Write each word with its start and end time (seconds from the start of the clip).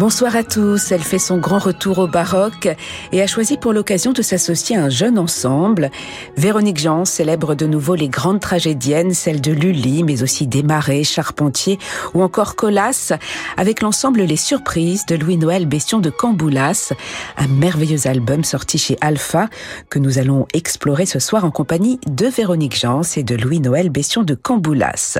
Bonsoir 0.00 0.34
à 0.34 0.44
tous. 0.44 0.92
Elle 0.92 1.02
fait 1.02 1.18
son 1.18 1.36
grand 1.36 1.58
retour 1.58 1.98
au 1.98 2.06
baroque 2.06 2.74
et 3.12 3.20
a 3.20 3.26
choisi 3.26 3.58
pour 3.58 3.74
l'occasion 3.74 4.12
de 4.12 4.22
s'associer 4.22 4.74
à 4.74 4.84
un 4.84 4.88
jeune 4.88 5.18
ensemble. 5.18 5.90
Véronique 6.38 6.78
Jean 6.78 7.04
célèbre 7.04 7.54
de 7.54 7.66
nouveau 7.66 7.96
les 7.96 8.08
grandes 8.08 8.40
tragédiennes, 8.40 9.12
celles 9.12 9.42
de 9.42 9.52
Lully, 9.52 10.02
mais 10.02 10.22
aussi 10.22 10.46
Desmarais, 10.46 11.04
Charpentier 11.04 11.78
ou 12.14 12.22
encore 12.22 12.56
Colas, 12.56 13.12
avec 13.58 13.82
l'ensemble 13.82 14.22
Les 14.22 14.36
Surprises 14.36 15.04
de 15.04 15.16
Louis-Noël 15.16 15.66
Bestion 15.66 15.98
de 15.98 16.08
Camboulas, 16.08 16.94
un 17.36 17.48
merveilleux 17.48 18.06
album 18.06 18.42
sorti 18.42 18.78
chez 18.78 18.96
Alpha 19.02 19.50
que 19.90 19.98
nous 19.98 20.18
allons 20.18 20.46
explorer 20.54 21.04
ce 21.04 21.18
soir 21.18 21.44
en 21.44 21.50
compagnie 21.50 22.00
de 22.06 22.24
Véronique 22.26 22.80
Jean 22.80 23.02
et 23.16 23.22
de 23.22 23.34
Louis-Noël 23.34 23.90
Bestion 23.90 24.22
de 24.22 24.34
Camboulas. 24.34 25.18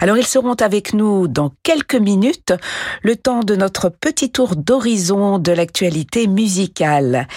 Alors 0.00 0.18
ils 0.18 0.26
seront 0.26 0.52
avec 0.52 0.92
nous 0.92 1.28
dans 1.28 1.50
quelques 1.62 1.94
minutes, 1.94 2.52
le 3.02 3.16
temps 3.16 3.40
de 3.40 3.56
notre 3.56 3.88
petit 4.02 4.32
tour 4.32 4.56
d'horizon 4.56 5.38
de 5.38 5.52
l'actualité 5.52 6.26
musicale. 6.26 7.28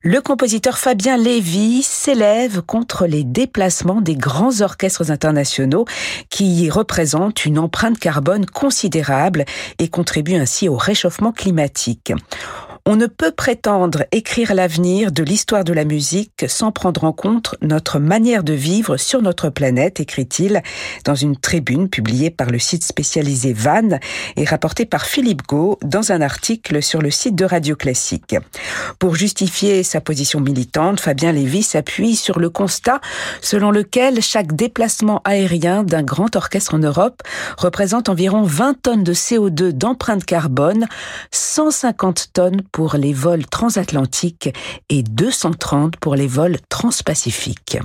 Le 0.00 0.22
compositeur 0.22 0.78
Fabien 0.78 1.18
Lévy 1.18 1.82
s'élève 1.82 2.62
contre 2.62 3.06
les 3.06 3.24
déplacements 3.24 4.00
des 4.00 4.16
grands 4.16 4.62
orchestres 4.62 5.10
internationaux 5.10 5.84
qui 6.30 6.70
représentent 6.70 7.44
une 7.44 7.58
empreinte 7.58 7.98
carbone 7.98 8.46
considérable 8.46 9.44
et 9.78 9.88
contribuent 9.88 10.36
ainsi 10.36 10.66
au 10.70 10.76
réchauffement 10.76 11.32
climatique. 11.32 12.14
On 12.90 12.96
ne 12.96 13.06
peut 13.06 13.32
prétendre 13.32 14.06
écrire 14.12 14.54
l'avenir 14.54 15.12
de 15.12 15.22
l'histoire 15.22 15.62
de 15.62 15.74
la 15.74 15.84
musique 15.84 16.46
sans 16.48 16.72
prendre 16.72 17.04
en 17.04 17.12
compte 17.12 17.54
notre 17.60 17.98
manière 17.98 18.42
de 18.42 18.54
vivre 18.54 18.96
sur 18.96 19.20
notre 19.20 19.50
planète, 19.50 20.00
écrit-il 20.00 20.62
dans 21.04 21.14
une 21.14 21.36
tribune 21.36 21.90
publiée 21.90 22.30
par 22.30 22.48
le 22.48 22.58
site 22.58 22.82
spécialisé 22.82 23.52
Van 23.52 23.98
et 24.36 24.44
rapportée 24.46 24.86
par 24.86 25.04
Philippe 25.04 25.46
Gau 25.46 25.78
dans 25.84 26.12
un 26.12 26.22
article 26.22 26.82
sur 26.82 27.02
le 27.02 27.10
site 27.10 27.34
de 27.34 27.44
Radio 27.44 27.76
Classique. 27.76 28.36
Pour 28.98 29.16
justifier 29.16 29.82
sa 29.82 30.00
position 30.00 30.40
militante, 30.40 30.98
Fabien 30.98 31.32
Lévy 31.32 31.62
s'appuie 31.62 32.16
sur 32.16 32.38
le 32.38 32.48
constat 32.48 33.02
selon 33.42 33.70
lequel 33.70 34.22
chaque 34.22 34.56
déplacement 34.56 35.20
aérien 35.26 35.82
d'un 35.82 36.02
grand 36.02 36.34
orchestre 36.36 36.72
en 36.72 36.78
Europe 36.78 37.22
représente 37.58 38.08
environ 38.08 38.44
20 38.44 38.80
tonnes 38.80 39.04
de 39.04 39.12
CO2 39.12 39.72
d'empreinte 39.72 40.24
carbone, 40.24 40.86
150 41.32 42.28
tonnes 42.32 42.62
pour 42.77 42.77
les 42.86 43.12
vols 43.12 43.46
transatlantiques 43.46 44.50
et 44.88 45.02
230 45.02 45.96
pour 45.96 46.14
les 46.14 46.28
vols 46.28 46.58
transpacifiques. 46.68 47.78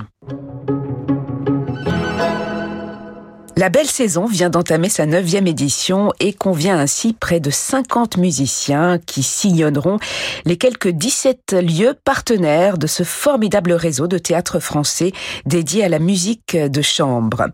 La 3.56 3.68
belle 3.68 3.86
saison 3.86 4.26
vient 4.26 4.50
d'entamer 4.50 4.88
sa 4.88 5.06
neuvième 5.06 5.46
édition 5.46 6.12
et 6.18 6.32
convient 6.32 6.76
ainsi 6.76 7.12
près 7.12 7.38
de 7.38 7.50
50 7.50 8.16
musiciens 8.16 8.98
qui 8.98 9.22
sillonneront 9.22 9.98
les 10.44 10.56
quelques 10.56 10.88
17 10.88 11.52
lieux 11.62 11.94
partenaires 12.04 12.78
de 12.78 12.88
ce 12.88 13.04
formidable 13.04 13.72
réseau 13.72 14.08
de 14.08 14.18
théâtre 14.18 14.58
français 14.58 15.12
dédié 15.46 15.84
à 15.84 15.88
la 15.88 16.00
musique 16.00 16.56
de 16.56 16.82
chambre. 16.82 17.46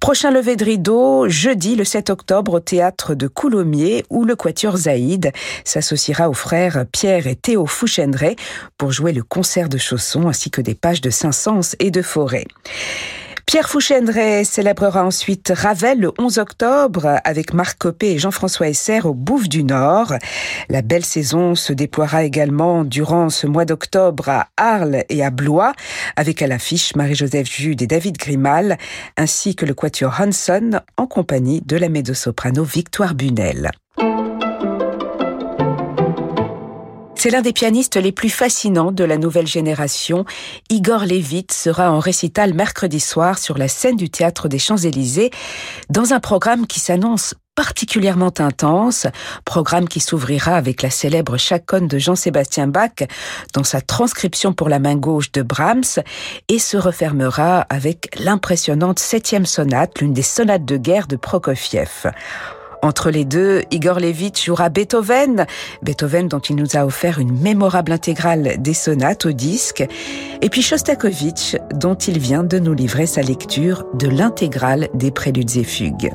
Prochain 0.00 0.32
lever 0.32 0.56
de 0.56 0.64
rideau, 0.64 1.28
jeudi 1.28 1.76
le 1.76 1.84
7 1.84 2.10
octobre 2.10 2.54
au 2.54 2.60
théâtre 2.60 3.14
de 3.14 3.28
Coulommiers 3.28 4.04
où 4.10 4.24
le 4.24 4.34
quatuor 4.34 4.76
Zaïd 4.76 5.30
s'associera 5.62 6.28
aux 6.28 6.34
frères 6.34 6.84
Pierre 6.90 7.28
et 7.28 7.36
Théo 7.36 7.66
Fouchendré 7.66 8.34
pour 8.76 8.90
jouer 8.90 9.12
le 9.12 9.22
concert 9.22 9.68
de 9.68 9.78
chaussons 9.78 10.26
ainsi 10.26 10.50
que 10.50 10.60
des 10.60 10.74
pages 10.74 11.00
de 11.00 11.10
Saint-Saëns 11.10 11.76
et 11.78 11.92
de 11.92 12.02
Forêt. 12.02 12.46
Pierre 13.46 13.68
Fouchendray 13.68 14.44
célébrera 14.44 15.04
ensuite 15.04 15.52
Ravel 15.54 16.00
le 16.00 16.12
11 16.18 16.38
octobre 16.38 17.20
avec 17.24 17.52
Marc 17.52 17.78
Copé 17.78 18.12
et 18.12 18.18
Jean-François 18.18 18.68
Esser 18.68 19.00
au 19.04 19.14
Bouffe 19.14 19.48
du 19.48 19.64
Nord. 19.64 20.14
La 20.70 20.82
belle 20.82 21.04
saison 21.04 21.54
se 21.54 21.72
déploiera 21.72 22.24
également 22.24 22.84
durant 22.84 23.28
ce 23.28 23.46
mois 23.46 23.64
d'octobre 23.64 24.28
à 24.28 24.48
Arles 24.56 25.04
et 25.08 25.22
à 25.22 25.30
Blois 25.30 25.72
avec 26.16 26.42
à 26.42 26.46
l'affiche 26.46 26.96
Marie-Joseph 26.96 27.48
Jude 27.50 27.82
et 27.82 27.86
David 27.86 28.16
Grimal 28.16 28.78
ainsi 29.16 29.54
que 29.54 29.66
le 29.66 29.74
quatuor 29.74 30.20
Hanson 30.20 30.80
en 30.96 31.06
compagnie 31.06 31.60
de 31.60 31.76
la 31.76 31.88
médo-soprano 31.88 32.64
Victoire 32.64 33.14
Bunel. 33.14 33.70
C'est 37.24 37.30
l'un 37.30 37.40
des 37.40 37.54
pianistes 37.54 37.96
les 37.96 38.12
plus 38.12 38.28
fascinants 38.28 38.92
de 38.92 39.02
la 39.02 39.16
nouvelle 39.16 39.46
génération. 39.46 40.26
Igor 40.68 41.06
Levit 41.06 41.46
sera 41.50 41.90
en 41.90 41.98
récital 41.98 42.52
mercredi 42.52 43.00
soir 43.00 43.38
sur 43.38 43.56
la 43.56 43.66
scène 43.66 43.96
du 43.96 44.10
théâtre 44.10 44.46
des 44.46 44.58
Champs-Élysées 44.58 45.30
dans 45.88 46.12
un 46.12 46.20
programme 46.20 46.66
qui 46.66 46.80
s'annonce 46.80 47.34
particulièrement 47.54 48.34
intense, 48.40 49.06
programme 49.46 49.88
qui 49.88 50.00
s'ouvrira 50.00 50.54
avec 50.54 50.82
la 50.82 50.90
célèbre 50.90 51.38
chaconne 51.38 51.88
de 51.88 51.96
Jean-Sébastien 51.96 52.66
Bach 52.66 53.08
dans 53.54 53.64
sa 53.64 53.80
transcription 53.80 54.52
pour 54.52 54.68
la 54.68 54.78
main 54.78 54.96
gauche 54.96 55.32
de 55.32 55.40
Brahms 55.40 56.02
et 56.48 56.58
se 56.58 56.76
refermera 56.76 57.60
avec 57.70 58.10
l'impressionnante 58.20 58.98
septième 58.98 59.46
sonate, 59.46 59.98
l'une 60.02 60.12
des 60.12 60.20
sonates 60.20 60.66
de 60.66 60.76
guerre 60.76 61.06
de 61.06 61.16
Prokofiev. 61.16 62.12
Entre 62.84 63.10
les 63.10 63.24
deux, 63.24 63.62
Igor 63.70 63.98
Levitch 63.98 64.44
jouera 64.44 64.68
Beethoven, 64.68 65.46
Beethoven 65.80 66.28
dont 66.28 66.40
il 66.40 66.56
nous 66.56 66.76
a 66.76 66.84
offert 66.84 67.18
une 67.18 67.32
mémorable 67.32 67.92
intégrale 67.92 68.56
des 68.58 68.74
sonates 68.74 69.24
au 69.24 69.32
disque, 69.32 69.82
et 70.42 70.50
puis 70.50 70.60
Shostakovich 70.60 71.56
dont 71.72 71.94
il 71.94 72.18
vient 72.18 72.44
de 72.44 72.58
nous 72.58 72.74
livrer 72.74 73.06
sa 73.06 73.22
lecture 73.22 73.86
de 73.94 74.08
l'intégrale 74.08 74.90
des 74.92 75.10
préludes 75.10 75.56
et 75.56 75.64
fugues. 75.64 76.12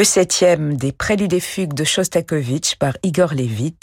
Le 0.00 0.04
septième 0.04 0.78
des 0.78 0.92
Préludes 0.92 1.34
et 1.34 1.40
Fugues 1.40 1.74
de 1.74 1.84
Shostakovich 1.84 2.76
par 2.76 2.94
Igor 3.02 3.34
Levit. 3.34 3.76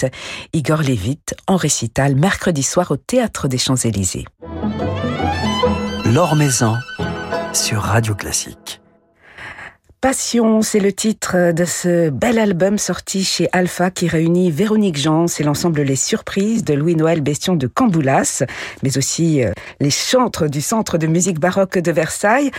Igor 0.51 0.81
Levit 0.81 1.21
en 1.45 1.57
récital 1.57 2.15
mercredi 2.15 2.63
soir 2.63 2.89
au 2.89 2.97
Théâtre 2.97 3.47
des 3.47 3.59
Champs-Élysées. 3.59 4.25
Maison 6.35 6.75
sur 7.53 7.83
Radio 7.83 8.15
Classique. 8.15 8.76
Passion, 9.99 10.61
c'est 10.61 10.79
le 10.79 10.93
titre 10.93 11.53
de 11.53 11.65
ce 11.65 12.11
bel 12.11 12.37
album 12.37 12.77
sorti 12.77 13.23
chez 13.23 13.49
Alpha 13.51 13.89
qui 13.89 14.07
réunit 14.07 14.51
Véronique 14.51 14.95
Jans 14.95 15.25
et 15.39 15.43
l'ensemble 15.43 15.81
Les 15.81 15.95
Surprises 15.95 16.63
de 16.63 16.75
Louis-Noël 16.75 17.21
Bestion 17.21 17.55
de 17.55 17.65
Camboulas, 17.65 18.43
mais 18.83 18.95
aussi 18.99 19.43
euh, 19.43 19.53
les 19.79 19.89
chantres 19.89 20.51
du 20.51 20.61
Centre 20.61 20.99
de 20.99 21.07
musique 21.07 21.39
baroque 21.39 21.79
de 21.79 21.91
Versailles. 21.91 22.51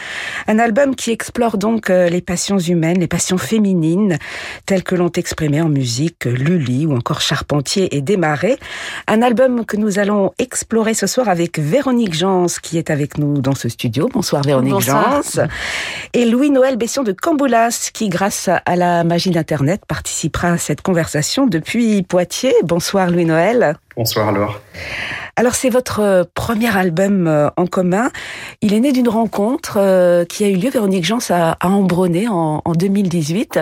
Un 0.48 0.58
album 0.58 0.96
qui 0.96 1.12
explore 1.12 1.58
donc 1.58 1.90
euh, 1.90 2.08
les 2.08 2.22
passions 2.22 2.58
humaines, 2.58 2.98
les 2.98 3.06
passions 3.06 3.38
féminines, 3.38 4.18
telles 4.66 4.82
que 4.82 4.96
l'ont 4.96 5.12
exprimé 5.12 5.62
en 5.62 5.68
musique 5.68 6.24
Lully 6.24 6.86
ou 6.86 6.96
encore 6.96 7.20
Charpentier 7.20 7.96
et 7.96 8.00
Desmarais. 8.00 8.58
Un 9.06 9.22
album 9.22 9.64
que 9.64 9.76
nous 9.76 10.00
allons 10.00 10.32
explorer 10.40 10.94
ce 10.94 11.06
soir 11.06 11.28
avec 11.28 11.60
Véronique 11.60 12.14
Jans 12.14 12.46
qui 12.60 12.78
est 12.78 12.90
avec 12.90 13.16
nous 13.16 13.40
dans 13.40 13.54
ce 13.54 13.68
studio. 13.68 14.08
Bonsoir 14.12 14.42
Véronique 14.42 14.80
Jans. 14.80 15.46
Et 16.14 16.24
Louis-Noël 16.24 16.76
Bestion 16.76 17.04
de 17.04 17.12
Camboulas 17.12 17.27
qui, 17.92 18.08
grâce 18.08 18.48
à 18.48 18.76
la 18.76 19.04
magie 19.04 19.30
d'Internet, 19.30 19.82
participera 19.86 20.52
à 20.52 20.58
cette 20.58 20.80
conversation 20.80 21.46
depuis 21.46 22.02
Poitiers. 22.02 22.54
Bonsoir 22.64 23.10
Louis-Noël. 23.10 23.76
Bonsoir 23.96 24.32
Laure. 24.32 24.60
Alors 25.38 25.54
c'est 25.54 25.70
votre 25.70 26.00
euh, 26.00 26.24
premier 26.34 26.76
album 26.76 27.28
euh, 27.28 27.48
en 27.56 27.68
commun. 27.68 28.10
Il 28.60 28.74
est 28.74 28.80
né 28.80 28.90
d'une 28.90 29.08
rencontre 29.08 29.76
euh, 29.76 30.24
qui 30.24 30.42
a 30.42 30.48
eu 30.48 30.56
lieu, 30.56 30.68
Véronique 30.68 31.04
Jans, 31.04 31.20
à, 31.30 31.56
Ambronay 31.64 32.26
en, 32.26 32.60
2018. 32.76 33.60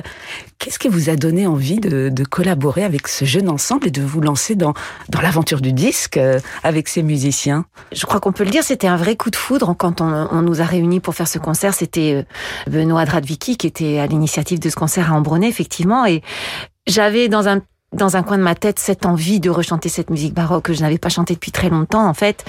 Qu'est-ce 0.58 0.78
qui 0.78 0.88
vous 0.88 1.10
a 1.10 1.16
donné 1.16 1.46
envie 1.46 1.78
de, 1.78 2.10
collaborer 2.24 2.82
avec 2.82 3.08
ce 3.08 3.26
jeune 3.26 3.50
ensemble 3.50 3.88
et 3.88 3.90
de 3.90 4.00
vous 4.00 4.22
lancer 4.22 4.54
dans, 4.54 4.72
dans 5.10 5.20
l'aventure 5.20 5.60
du 5.60 5.74
disque 5.74 6.18
avec 6.62 6.88
ces 6.88 7.02
musiciens? 7.02 7.66
Je 7.92 8.06
crois 8.06 8.20
qu'on 8.20 8.32
peut 8.32 8.44
le 8.44 8.50
dire, 8.50 8.64
c'était 8.64 8.86
un 8.86 8.96
vrai 8.96 9.16
coup 9.16 9.30
de 9.30 9.36
foudre 9.36 9.74
quand 9.76 10.00
on, 10.00 10.28
on 10.30 10.40
nous 10.40 10.62
a 10.62 10.64
réunis 10.64 11.00
pour 11.00 11.14
faire 11.14 11.28
ce 11.28 11.38
concert. 11.38 11.74
C'était 11.74 12.24
Benoît 12.68 13.04
Dradvicki 13.04 13.58
qui 13.58 13.66
était 13.66 13.98
à 13.98 14.06
l'initiative 14.06 14.60
de 14.60 14.70
ce 14.70 14.76
concert 14.76 15.12
à 15.12 15.16
Ambronay, 15.16 15.48
effectivement. 15.48 16.06
Et 16.06 16.22
j'avais 16.86 17.28
dans 17.28 17.48
un 17.48 17.60
dans 17.92 18.16
un 18.16 18.22
coin 18.22 18.36
de 18.36 18.42
ma 18.42 18.54
tête 18.54 18.78
cette 18.78 19.06
envie 19.06 19.40
de 19.40 19.48
rechanter 19.48 19.88
cette 19.88 20.10
musique 20.10 20.34
baroque 20.34 20.64
que 20.64 20.74
je 20.74 20.80
n'avais 20.80 20.98
pas 20.98 21.08
chantée 21.08 21.34
depuis 21.34 21.52
très 21.52 21.70
longtemps 21.70 22.06
en 22.06 22.14
fait 22.14 22.44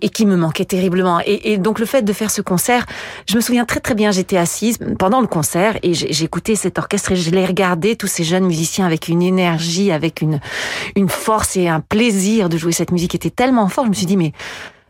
et 0.00 0.08
qui 0.08 0.26
me 0.26 0.36
manquait 0.36 0.64
terriblement. 0.64 1.20
Et, 1.24 1.56
donc 1.58 1.78
le 1.78 1.86
fait 1.86 2.02
de 2.02 2.12
faire 2.12 2.30
ce 2.30 2.42
concert, 2.42 2.86
je 3.28 3.36
me 3.36 3.40
souviens 3.40 3.64
très 3.64 3.78
très 3.78 3.94
bien, 3.94 4.10
j'étais 4.10 4.36
assise 4.36 4.78
pendant 4.98 5.20
le 5.20 5.28
concert 5.28 5.78
et 5.82 5.94
j'écoutais 5.94 6.56
cet 6.56 6.78
orchestre 6.78 7.12
et 7.12 7.16
je 7.16 7.30
l'ai 7.30 7.46
regardé, 7.46 7.94
tous 7.94 8.08
ces 8.08 8.24
jeunes 8.24 8.44
musiciens 8.44 8.84
avec 8.84 9.08
une 9.08 9.22
énergie, 9.22 9.92
avec 9.92 10.20
une, 10.20 10.40
une 10.96 11.08
force 11.08 11.56
et 11.56 11.68
un 11.68 11.80
plaisir 11.80 12.48
de 12.48 12.56
jouer 12.56 12.72
cette 12.72 12.90
musique 12.90 13.14
était 13.14 13.30
tellement 13.30 13.68
fort, 13.68 13.84
je 13.84 13.90
me 13.90 13.94
suis 13.94 14.06
dit 14.06 14.16
mais 14.16 14.32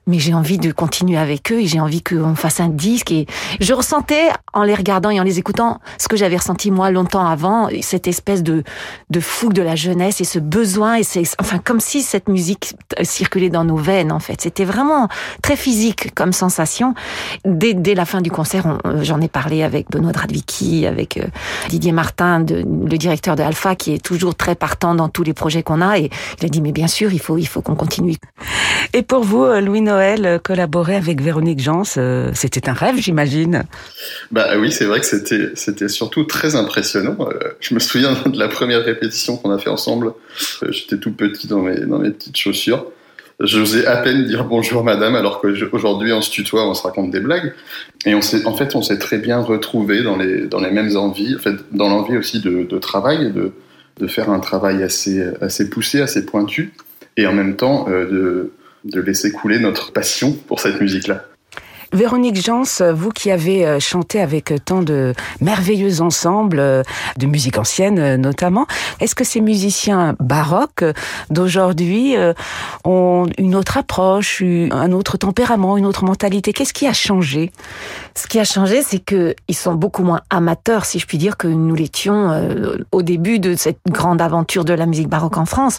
mais 0.06 0.19
j'ai 0.19 0.34
envie 0.34 0.58
de 0.58 0.72
continuer 0.72 1.16
avec 1.16 1.52
eux 1.52 1.60
et 1.60 1.66
j'ai 1.66 1.81
envie 1.81 2.02
qu'on 2.02 2.34
fasse 2.34 2.60
un 2.60 2.69
disque. 2.69 3.12
Et 3.12 3.26
je 3.60 3.72
ressentais, 3.72 4.28
en 4.52 4.64
les 4.64 4.75
regardant 4.75 5.10
et 5.10 5.20
en 5.20 5.22
les 5.22 5.38
écoutant, 5.38 5.81
ce 5.99 6.08
que 6.08 6.16
j'avais 6.16 6.37
ressenti 6.37 6.70
moi 6.70 6.90
longtemps 6.90 7.26
avant, 7.26 7.69
cette 7.81 8.08
espèce 8.08 8.43
de, 8.43 8.64
de 9.10 9.20
fougue 9.20 9.52
de 9.52 9.62
la 9.62 9.76
jeunesse 9.76 10.20
et 10.20 10.25
ce 10.25 10.38
besoin. 10.38 10.96
Et 10.96 11.02
c'est, 11.02 11.22
enfin, 11.38 11.58
comme 11.58 11.81
si 11.81 12.02
cette 12.02 12.28
musique 12.28 12.75
circulait 13.02 13.50
dans 13.50 13.64
nos 13.64 13.76
veines, 13.76 14.12
en 14.12 14.19
fait. 14.19 14.40
C'était 14.40 14.64
vraiment 14.64 15.08
très 15.43 15.56
physique 15.56 16.14
comme 16.14 16.32
sensation. 16.32 16.94
Dès, 17.44 17.75
dès 17.75 17.94
la 17.94 18.04
fin 18.04 18.20
du 18.20 18.31
concert, 18.31 18.78
j'en 19.02 19.20
ai 19.20 19.28
parlé 19.28 19.62
avec 19.62 19.90
Benoît 19.90 20.12
Dradvicki, 20.12 20.87
avec 20.87 21.16
euh, 21.16 21.26
Didier 21.69 21.93
Martin, 21.93 22.44
le 22.49 22.96
directeur 22.99 23.37
de 23.37 23.43
Alpha, 23.43 23.76
qui 23.76 23.94
est 23.94 24.02
toujours 24.02 24.34
très 24.34 24.54
partant 24.54 24.94
dans 24.94 25.08
tous 25.08 25.22
les 25.22 25.34
projets 25.34 25.62
qu'on 25.62 25.81
a. 25.81 25.99
Et 25.99 26.10
il 26.40 26.46
a 26.46 26.49
dit, 26.49 26.60
mais 26.60 26.72
bien 26.72 26.88
sûr, 26.88 27.12
il 27.12 27.20
faut, 27.20 27.38
il 27.38 27.46
faut 27.46 27.62
qu'on 27.62 27.76
continue. 27.76 28.16
Et 28.94 29.02
pour 29.02 29.22
vous, 29.22 29.46
Louis 29.60 29.81
Noël, 29.92 30.24
euh, 30.24 30.38
collaborer 30.38 30.96
avec 30.96 31.20
Véronique 31.20 31.60
Jans, 31.60 31.82
euh, 31.98 32.30
c'était 32.34 32.70
un 32.70 32.72
rêve, 32.72 32.96
j'imagine. 32.96 33.64
Bah 34.30 34.56
oui, 34.58 34.72
c'est 34.72 34.86
vrai 34.86 35.00
que 35.00 35.06
c'était 35.06 35.50
c'était 35.54 35.88
surtout 35.88 36.24
très 36.24 36.56
impressionnant. 36.56 37.16
Euh, 37.20 37.50
je 37.60 37.74
me 37.74 37.78
souviens 37.78 38.16
de 38.26 38.38
la 38.38 38.48
première 38.48 38.82
répétition 38.82 39.36
qu'on 39.36 39.50
a 39.50 39.58
fait 39.58 39.68
ensemble. 39.68 40.14
J'étais 40.70 40.96
tout 40.96 41.12
petit 41.12 41.46
dans 41.46 41.61
mes 41.61 41.80
dans 41.80 41.99
mes 41.99 42.11
petites 42.11 42.38
chaussures. 42.38 42.87
J'osais 43.40 43.84
à 43.84 43.99
peine 43.99 44.25
dire 44.25 44.44
bonjour 44.44 44.82
madame, 44.82 45.14
alors 45.14 45.42
qu'aujourd'hui 45.42 46.12
on 46.12 46.22
se 46.22 46.30
tutoie, 46.30 46.66
on 46.66 46.72
se 46.72 46.82
raconte 46.84 47.11
des 47.11 47.20
blagues. 47.20 47.52
Et 48.06 48.14
on 48.14 48.20
en 48.46 48.54
fait, 48.54 48.75
on 48.75 48.80
s'est 48.80 48.99
très 48.99 49.18
bien 49.18 49.40
retrouvés 49.40 50.02
dans 50.02 50.16
les, 50.16 50.46
dans 50.46 50.61
les 50.61 50.70
mêmes 50.70 50.96
envies, 50.96 51.34
en 51.37 51.38
fait, 51.38 51.56
dans 51.72 51.90
l'envie 51.90 52.16
aussi 52.16 52.40
de, 52.40 52.62
de 52.62 52.78
travail, 52.78 53.30
de, 53.30 53.52
de 53.99 54.06
faire 54.06 54.30
un 54.30 54.40
travail 54.40 54.82
assez, 54.82 55.22
assez 55.42 55.68
poussé, 55.68 56.00
assez 56.00 56.25
pointu, 56.25 56.72
et 57.18 57.26
en 57.26 57.34
même 57.34 57.56
temps 57.56 57.87
de, 57.88 58.52
de 58.84 59.00
laisser 59.00 59.32
couler 59.32 59.58
notre 59.58 59.92
passion 59.92 60.32
pour 60.46 60.60
cette 60.60 60.80
musique-là. 60.80 61.24
Véronique 61.92 62.42
Jans, 62.42 62.64
vous 62.94 63.10
qui 63.10 63.30
avez 63.30 63.66
euh, 63.66 63.78
chanté 63.78 64.18
avec 64.18 64.52
tant 64.64 64.82
de 64.82 65.12
merveilleux 65.42 66.00
ensembles 66.00 66.58
euh, 66.58 66.82
de 67.18 67.26
musique 67.26 67.58
ancienne 67.58 67.98
euh, 67.98 68.16
notamment, 68.16 68.66
est-ce 69.00 69.14
que 69.14 69.24
ces 69.24 69.42
musiciens 69.42 70.16
baroques 70.18 70.84
d'aujourd'hui 71.28 72.14
ont 72.84 73.26
une 73.36 73.54
autre 73.54 73.76
approche, 73.76 74.42
un 74.42 74.92
autre 74.92 75.16
tempérament, 75.18 75.76
une 75.76 75.84
autre 75.84 76.04
mentalité? 76.04 76.52
Qu'est-ce 76.52 76.72
qui 76.72 76.86
a 76.86 76.92
changé? 76.92 77.52
Ce 78.14 78.26
qui 78.26 78.38
a 78.38 78.44
changé, 78.44 78.82
c'est 78.82 79.00
que 79.00 79.34
ils 79.48 79.54
sont 79.54 79.74
beaucoup 79.74 80.02
moins 80.02 80.20
amateurs, 80.30 80.84
si 80.86 80.98
je 80.98 81.06
puis 81.06 81.18
dire, 81.18 81.36
que 81.36 81.48
nous 81.48 81.74
l'étions 81.74 82.76
au 82.92 83.02
début 83.02 83.38
de 83.38 83.54
cette 83.54 83.78
grande 83.88 84.22
aventure 84.22 84.64
de 84.64 84.72
la 84.72 84.86
musique 84.86 85.08
baroque 85.08 85.36
en 85.36 85.46
France. 85.46 85.78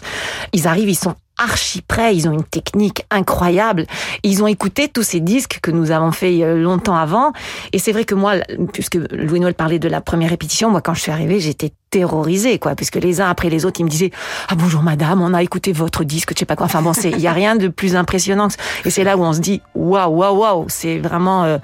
Ils 0.52 0.68
arrivent, 0.68 0.90
ils 0.90 0.94
sont 0.94 1.14
archi 1.38 1.82
prêts, 1.82 2.14
ils 2.16 2.28
ont 2.28 2.32
une 2.32 2.44
technique 2.44 3.04
incroyable. 3.10 3.86
Ils 4.22 4.42
ont 4.42 4.46
écouté 4.46 4.88
tous 4.88 5.02
ces 5.02 5.20
disques 5.20 5.58
que 5.62 5.70
nous 5.70 5.90
avons 5.90 6.12
fait 6.12 6.42
euh, 6.42 6.60
longtemps 6.60 6.96
avant. 6.96 7.32
Et 7.72 7.78
c'est 7.78 7.92
vrai 7.92 8.04
que 8.04 8.14
moi, 8.14 8.34
puisque 8.72 8.96
Louis 9.10 9.40
Noël 9.40 9.54
parlait 9.54 9.78
de 9.78 9.88
la 9.88 10.00
première 10.00 10.30
répétition, 10.30 10.70
moi 10.70 10.80
quand 10.80 10.94
je 10.94 11.00
suis 11.00 11.12
arrivée, 11.12 11.40
j'étais 11.40 11.72
terrorisée, 11.94 12.58
quoi, 12.58 12.74
puisque 12.74 12.96
les 12.96 13.20
uns 13.20 13.30
après 13.30 13.48
les 13.48 13.64
autres, 13.64 13.78
ils 13.78 13.84
me 13.84 13.88
disaient 13.88 14.10
ah 14.48 14.56
bonjour 14.56 14.82
madame, 14.82 15.22
on 15.22 15.32
a 15.32 15.44
écouté 15.44 15.72
votre 15.72 16.02
disque, 16.02 16.32
je 16.34 16.40
sais 16.40 16.44
pas 16.44 16.56
quoi. 16.56 16.66
Enfin 16.66 16.82
bon, 16.82 16.92
c'est 16.92 17.10
il 17.10 17.20
y 17.20 17.28
a 17.28 17.32
rien 17.32 17.54
de 17.54 17.68
plus 17.68 17.94
impressionnant. 17.94 18.48
Et 18.84 18.90
c'est 18.90 19.04
là 19.04 19.16
où 19.16 19.22
on 19.22 19.32
se 19.32 19.38
dit 19.38 19.62
waouh 19.76 20.10
waouh 20.10 20.36
waouh, 20.36 20.64
c'est 20.66 20.98
vraiment 20.98 21.44
euh, 21.44 21.58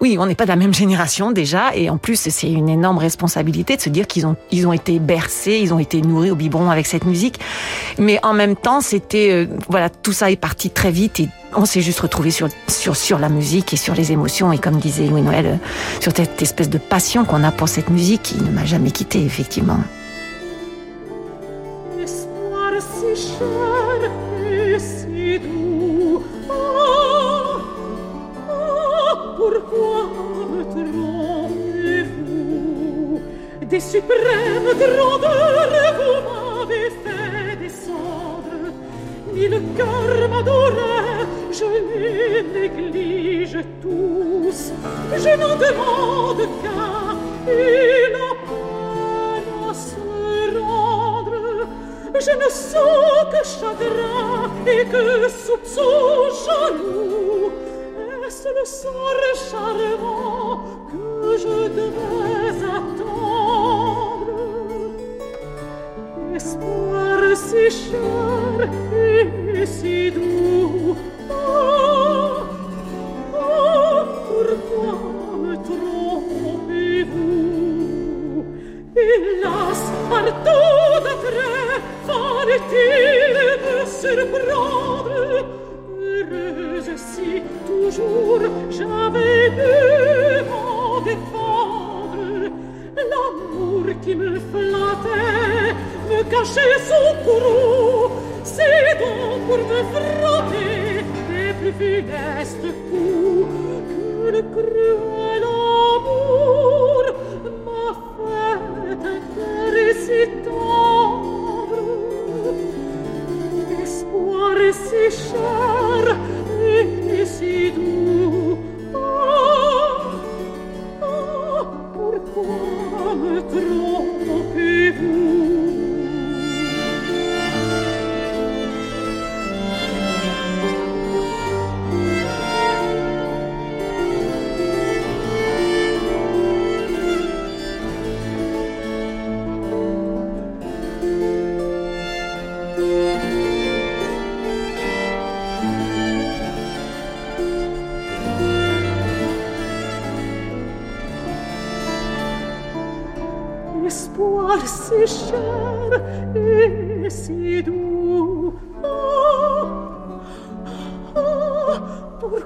oui, 0.00 0.16
on 0.18 0.26
n'est 0.26 0.34
pas 0.34 0.42
de 0.42 0.48
la 0.48 0.56
même 0.56 0.74
génération 0.74 1.30
déjà, 1.30 1.72
et 1.76 1.88
en 1.88 1.98
plus 1.98 2.16
c'est 2.16 2.50
une 2.50 2.68
énorme 2.68 2.98
responsabilité 2.98 3.76
de 3.76 3.80
se 3.80 3.90
dire 3.90 4.08
qu'ils 4.08 4.26
ont 4.26 4.34
ils 4.50 4.66
ont 4.66 4.72
été 4.72 4.98
bercés, 4.98 5.60
ils 5.62 5.72
ont 5.72 5.78
été 5.78 6.02
nourris 6.02 6.32
au 6.32 6.36
biberon 6.36 6.68
avec 6.68 6.86
cette 6.86 7.04
musique, 7.04 7.38
mais 7.96 8.18
en 8.24 8.32
même 8.32 8.56
temps 8.56 8.80
c'était 8.80 9.30
euh, 9.30 9.46
voilà 9.68 9.88
tout 9.88 10.12
ça 10.12 10.32
est 10.32 10.36
parti 10.36 10.70
très 10.70 10.90
vite 10.90 11.20
et 11.20 11.28
on 11.54 11.64
s'est 11.64 11.80
juste 11.80 12.00
retrouvé 12.00 12.30
sur, 12.30 12.48
la 13.18 13.28
musique 13.28 13.72
et 13.72 13.76
sur 13.76 13.94
les 13.94 14.12
émotions. 14.12 14.52
Et 14.52 14.58
comme 14.58 14.78
disait 14.78 15.06
Louis 15.06 15.22
Noël, 15.22 15.46
euh, 15.46 15.56
sur 16.00 16.12
cette 16.14 16.40
espèce 16.42 16.70
de 16.70 16.78
passion 16.78 17.24
qu'on 17.24 17.44
a 17.44 17.52
pour 17.52 17.68
cette 17.68 17.90
musique 17.90 18.22
qui 18.22 18.36
ne 18.36 18.50
m'a 18.50 18.64
jamais 18.64 18.90
quitté 18.90 19.24
effectivement. 19.24 19.78
des 33.70 33.78
suprêmes 33.78 34.64
grandeurs 34.78 36.39
Mille 39.40 39.62
cœurs 39.74 40.28
m'adoraient, 40.28 41.26
je 41.50 41.64
les 41.64 42.42
néglige 42.42 43.58
tous. 43.80 44.60
Je 45.16 45.32
n'en 45.40 45.56
demande 45.56 46.42
qu'un, 46.62 47.16
et 47.50 48.12
la 48.16 48.30
peine 48.46 49.52
à 49.66 49.72
se 49.72 50.02
rendre. 50.58 51.66
Je 52.26 52.32
ne 52.42 52.48
sens 52.50 53.20
que 53.32 53.42
chagrin 53.56 54.50
et 54.66 54.84
que 54.84 55.04
soupçon 55.30 55.94
jaloux. 56.44 57.50
Est-ce 58.26 58.48
le 58.48 58.66
sort 58.66 59.24
charmant 59.50 60.52
que 60.90 61.38
je 61.38 61.58
devais 61.78 62.58
attendre? 62.76 64.26
Espoir 66.34 67.20
si 67.34 67.64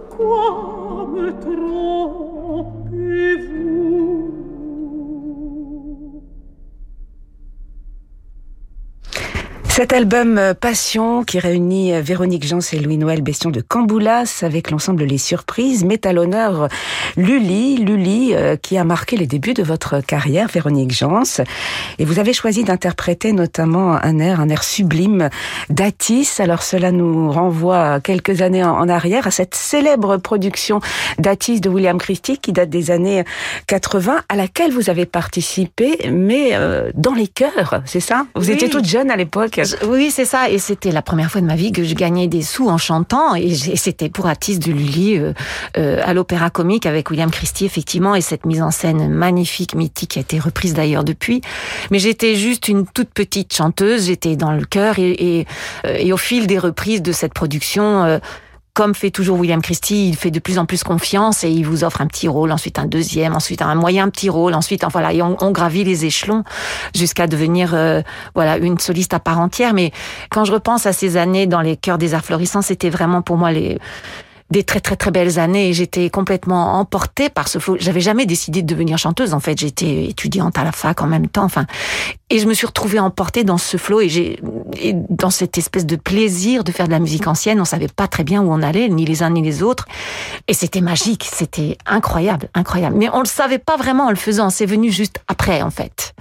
come 0.09 1.39
troppo 1.39 1.84
Cet 9.75 9.93
album 9.93 10.39
euh, 10.39 10.55
Passion 10.55 11.25
qui 11.25 11.41
réunit 11.41 11.93
euh, 11.95 12.01
Véronique 12.01 12.47
Jans 12.47 12.61
et 12.73 12.79
Louis-Noël 12.79 13.23
Bestion 13.23 13.51
de 13.51 13.61
Camboulas 13.61 14.43
avec 14.43 14.71
l'ensemble 14.71 15.03
Les 15.03 15.19
Surprises 15.19 15.85
met 15.85 16.07
à 16.07 16.13
l'honneur 16.13 16.69
Lully, 17.17 17.79
Lully 17.79 18.35
euh, 18.35 18.55
qui 18.55 18.79
a 18.79 18.85
marqué 18.85 19.17
les 19.17 19.27
débuts 19.27 19.53
de 19.53 19.65
votre 19.65 20.01
carrière, 20.01 20.47
Véronique 20.47 20.93
Jans. 20.93 21.43
Et 21.99 22.05
vous 22.05 22.21
avez 22.21 22.33
choisi 22.33 22.63
d'interpréter 22.63 23.33
notamment 23.33 23.95
un 24.01 24.21
air, 24.21 24.39
un 24.41 24.49
air 24.49 24.63
sublime 24.63 25.29
d'Atis. 25.71 26.29
Alors 26.39 26.63
cela 26.63 26.93
nous 26.93 27.33
renvoie 27.33 27.99
quelques 27.99 28.43
années 28.43 28.63
en, 28.63 28.89
arrière 28.89 29.27
à 29.27 29.33
cette 29.33 29.57
célèbre 29.57 30.19
production 30.19 30.79
d'Atis 31.19 31.61
de 31.61 31.69
William 31.69 31.99
Christie 31.99 32.39
qui 32.39 32.53
date 32.53 32.71
des 32.71 32.93
années 32.93 33.25
80 33.67 34.21
à 34.29 34.37
laquelle 34.37 34.71
vous 34.71 34.89
avez 34.89 35.05
participé, 35.05 35.99
mais 36.13 36.51
euh, 36.53 36.93
dans 36.95 37.15
les 37.15 37.27
chœurs, 37.27 37.83
c'est 37.87 37.99
ça? 37.99 38.27
Vous 38.37 38.47
Oui. 38.47 38.53
étiez 38.55 38.71
toute 38.71 38.85
jeune 38.85 39.11
à 39.11 39.17
l'époque. 39.17 39.64
Oui, 39.87 40.11
c'est 40.11 40.25
ça. 40.25 40.51
Et 40.51 40.59
c'était 40.59 40.93
la 40.93 41.03
première 41.03 41.31
fois 41.31 41.41
de 41.41 41.47
ma 41.47 41.57
vie 41.57 41.73
que 41.73 41.85
je 41.85 41.95
gagnais 41.95 42.27
des 42.27 42.43
sous 42.43 42.69
en 42.69 42.79
chantant. 42.79 43.35
Et 43.35 43.55
c'était 43.55 44.09
pour 44.09 44.27
Atis 44.27 44.59
de 44.59 44.73
Lully 44.73 45.19
euh, 45.19 45.33
euh, 45.77 46.01
à 46.05 46.15
l'Opéra 46.15 46.51
Comique 46.51 46.87
avec 46.87 47.11
William 47.11 47.31
Christie, 47.31 47.65
effectivement. 47.65 48.15
Et 48.15 48.21
cette 48.21 48.47
mise 48.47 48.63
en 48.63 48.71
scène 48.71 49.09
magnifique, 49.09 49.75
mythique, 49.75 50.17
a 50.17 50.21
été 50.21 50.39
reprise 50.39 50.75
d'ailleurs 50.75 51.05
depuis. 51.05 51.41
Mais 51.91 51.99
j'étais 51.99 52.37
juste 52.37 52.69
une 52.69 52.87
toute 52.87 53.11
petite 53.11 53.55
chanteuse. 53.55 54.07
J'étais 54.07 54.37
dans 54.37 54.53
le 54.53 54.65
chœur. 54.65 54.99
Et, 54.99 55.39
et, 55.39 55.47
euh, 55.87 55.97
et 55.99 56.13
au 56.13 56.17
fil 56.17 56.47
des 56.47 56.59
reprises 56.59 57.03
de 57.03 57.13
cette 57.13 57.35
production... 57.35 58.05
euh, 58.05 58.19
comme 58.75 58.93
fait 58.95 59.13
toujours 59.13 59.39
William 59.39 59.63
Christie, 59.63 60.09
il 60.09 60.17
fait 60.17 60.33
de 60.33 60.41
plus 60.41 60.59
en 60.59 60.67
plus 60.67 60.83
confiance 60.83 61.45
et 61.45 61.49
il 61.51 61.65
vous 61.65 61.85
offre 61.85 62.01
un 62.01 62.09
petit 62.09 62.27
rôle, 62.27 62.51
ensuite 62.51 62.81
un 62.81 62.87
deuxième, 62.87 63.35
ensuite 63.35 63.63
un 63.63 63.77
moyen 63.77 64.11
petit 64.11 64.29
rôle, 64.29 64.53
ensuite, 64.53 64.85
voilà, 64.91 65.13
et 65.13 65.23
on, 65.23 65.37
on 65.41 65.53
gravit 65.53 65.85
les 65.85 66.05
échelons 66.05 66.43
jusqu'à 66.93 67.29
devenir, 67.29 67.73
euh, 67.73 68.03
voilà, 68.35 68.59
une 68.59 68.79
soliste 68.81 69.15
à 69.15 69.21
part 69.21 69.39
entière. 69.39 69.75
Mais 69.75 69.93
quand 70.29 70.45
je 70.45 70.53
repense 70.53 70.87
à 70.87 70.93
ces 70.93 71.17
années 71.17 71.47
dans 71.47 71.61
les 71.61 71.77
chœurs 71.77 71.99
des 71.99 72.15
arts 72.15 72.25
florissants, 72.25 72.63
c'était 72.63 72.91
vraiment 72.91 73.23
pour 73.23 73.37
moi 73.37 73.53
les 73.53 73.79
des 74.55 74.63
très 74.63 74.79
très 74.79 74.95
très 74.95 75.11
belles 75.11 75.41
années 75.41 75.73
j'étais 75.73 76.09
complètement 76.11 76.79
emportée 76.79 77.29
par 77.29 77.49
ce 77.49 77.59
flow. 77.59 77.77
J'avais 77.81 78.01
jamais 78.01 78.25
décidé 78.25 78.63
de 78.63 78.67
devenir 78.67 78.99
chanteuse 78.99 79.35
en 79.35 79.41
fait, 79.41 79.59
j'étais 79.59 80.05
étudiante 80.07 80.57
à 80.57 80.63
la 80.63 80.71
fac 80.71 81.03
en 81.03 81.09
même 81.09 81.27
temps, 81.27 81.43
enfin 81.43 81.67
et 82.31 82.39
je 82.39 82.47
me 82.47 82.55
suis 82.55 82.67
retrouvée 82.67 83.01
emportée 83.01 83.43
dans 83.43 83.59
ce 83.59 83.77
flow 83.77 84.01
et 84.01 84.09
j'ai 84.09 84.41
dans 85.11 85.31
cette 85.31 85.59
espèce 85.59 85.87
de 85.87 85.97
plaisir 85.97 86.63
de 86.63 86.71
faire 86.71 86.87
de 86.87 86.93
la 86.93 87.01
musique 87.01 87.27
ancienne, 87.27 87.61
on 87.61 87.65
savait 87.65 87.89
pas 87.89 88.07
très 88.07 88.23
bien 88.23 88.43
où 88.43 88.53
on 88.53 88.63
allait 88.63 88.89
ni 88.89 89.05
les 89.05 89.25
uns 89.25 89.31
ni 89.31 89.43
les 89.43 89.65
autres 89.65 89.87
et 90.47 90.55
c'était 90.55 90.81
magique, 90.81 91.29
c'était 91.31 91.77
incroyable, 91.85 92.49
incroyable. 92.55 92.97
Mais 92.97 93.09
on 93.13 93.21
le 93.21 93.27
savait 93.27 93.59
pas 93.59 93.77
vraiment 93.77 94.07
en 94.07 94.11
le 94.11 94.17
faisant, 94.17 94.51
c'est 94.51 94.67
venu 94.67 94.93
juste 94.93 95.19
après 95.27 95.63
en 95.63 95.71
fait. 95.71 96.15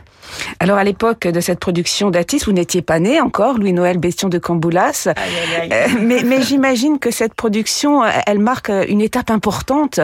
Alors 0.60 0.78
à 0.78 0.84
l'époque 0.84 1.28
de 1.28 1.40
cette 1.40 1.60
production 1.60 2.10
d'Atis, 2.10 2.42
vous 2.46 2.52
n'étiez 2.52 2.82
pas 2.82 3.00
né 3.00 3.22
encore, 3.22 3.58
Louis-Noël 3.58 3.98
Bestion 3.98 4.30
de 4.30 4.38
Camboulas. 4.38 5.08
Euh, 5.08 5.88
mais 6.00 6.24
mais 6.24 6.42
j'imagine 6.42 7.00
que 7.00 7.12
cette 7.12 7.34
production, 7.34 8.04
euh, 8.04 8.10
elle 8.26 8.40
marque 8.40 8.70
euh, 8.70 8.86
une 8.88 9.02
étape 9.02 9.30
importante 9.32 10.00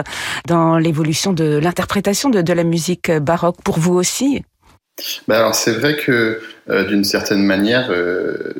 dans 0.46 0.78
l'évolution 0.78 1.32
de 1.32 1.58
l'interprétation 1.58 2.30
de, 2.30 2.42
de 2.42 2.52
la 2.52 2.64
musique 2.64 3.10
baroque 3.10 3.56
pour 3.64 3.78
vous 3.78 3.94
aussi. 3.94 4.42
Bah 5.28 5.38
alors 5.38 5.54
c'est 5.54 5.72
vrai 5.72 5.96
que 5.96 6.40
euh, 6.68 6.84
d'une 6.84 7.04
certaine 7.04 7.42
manière, 7.42 7.88
euh, 7.90 8.54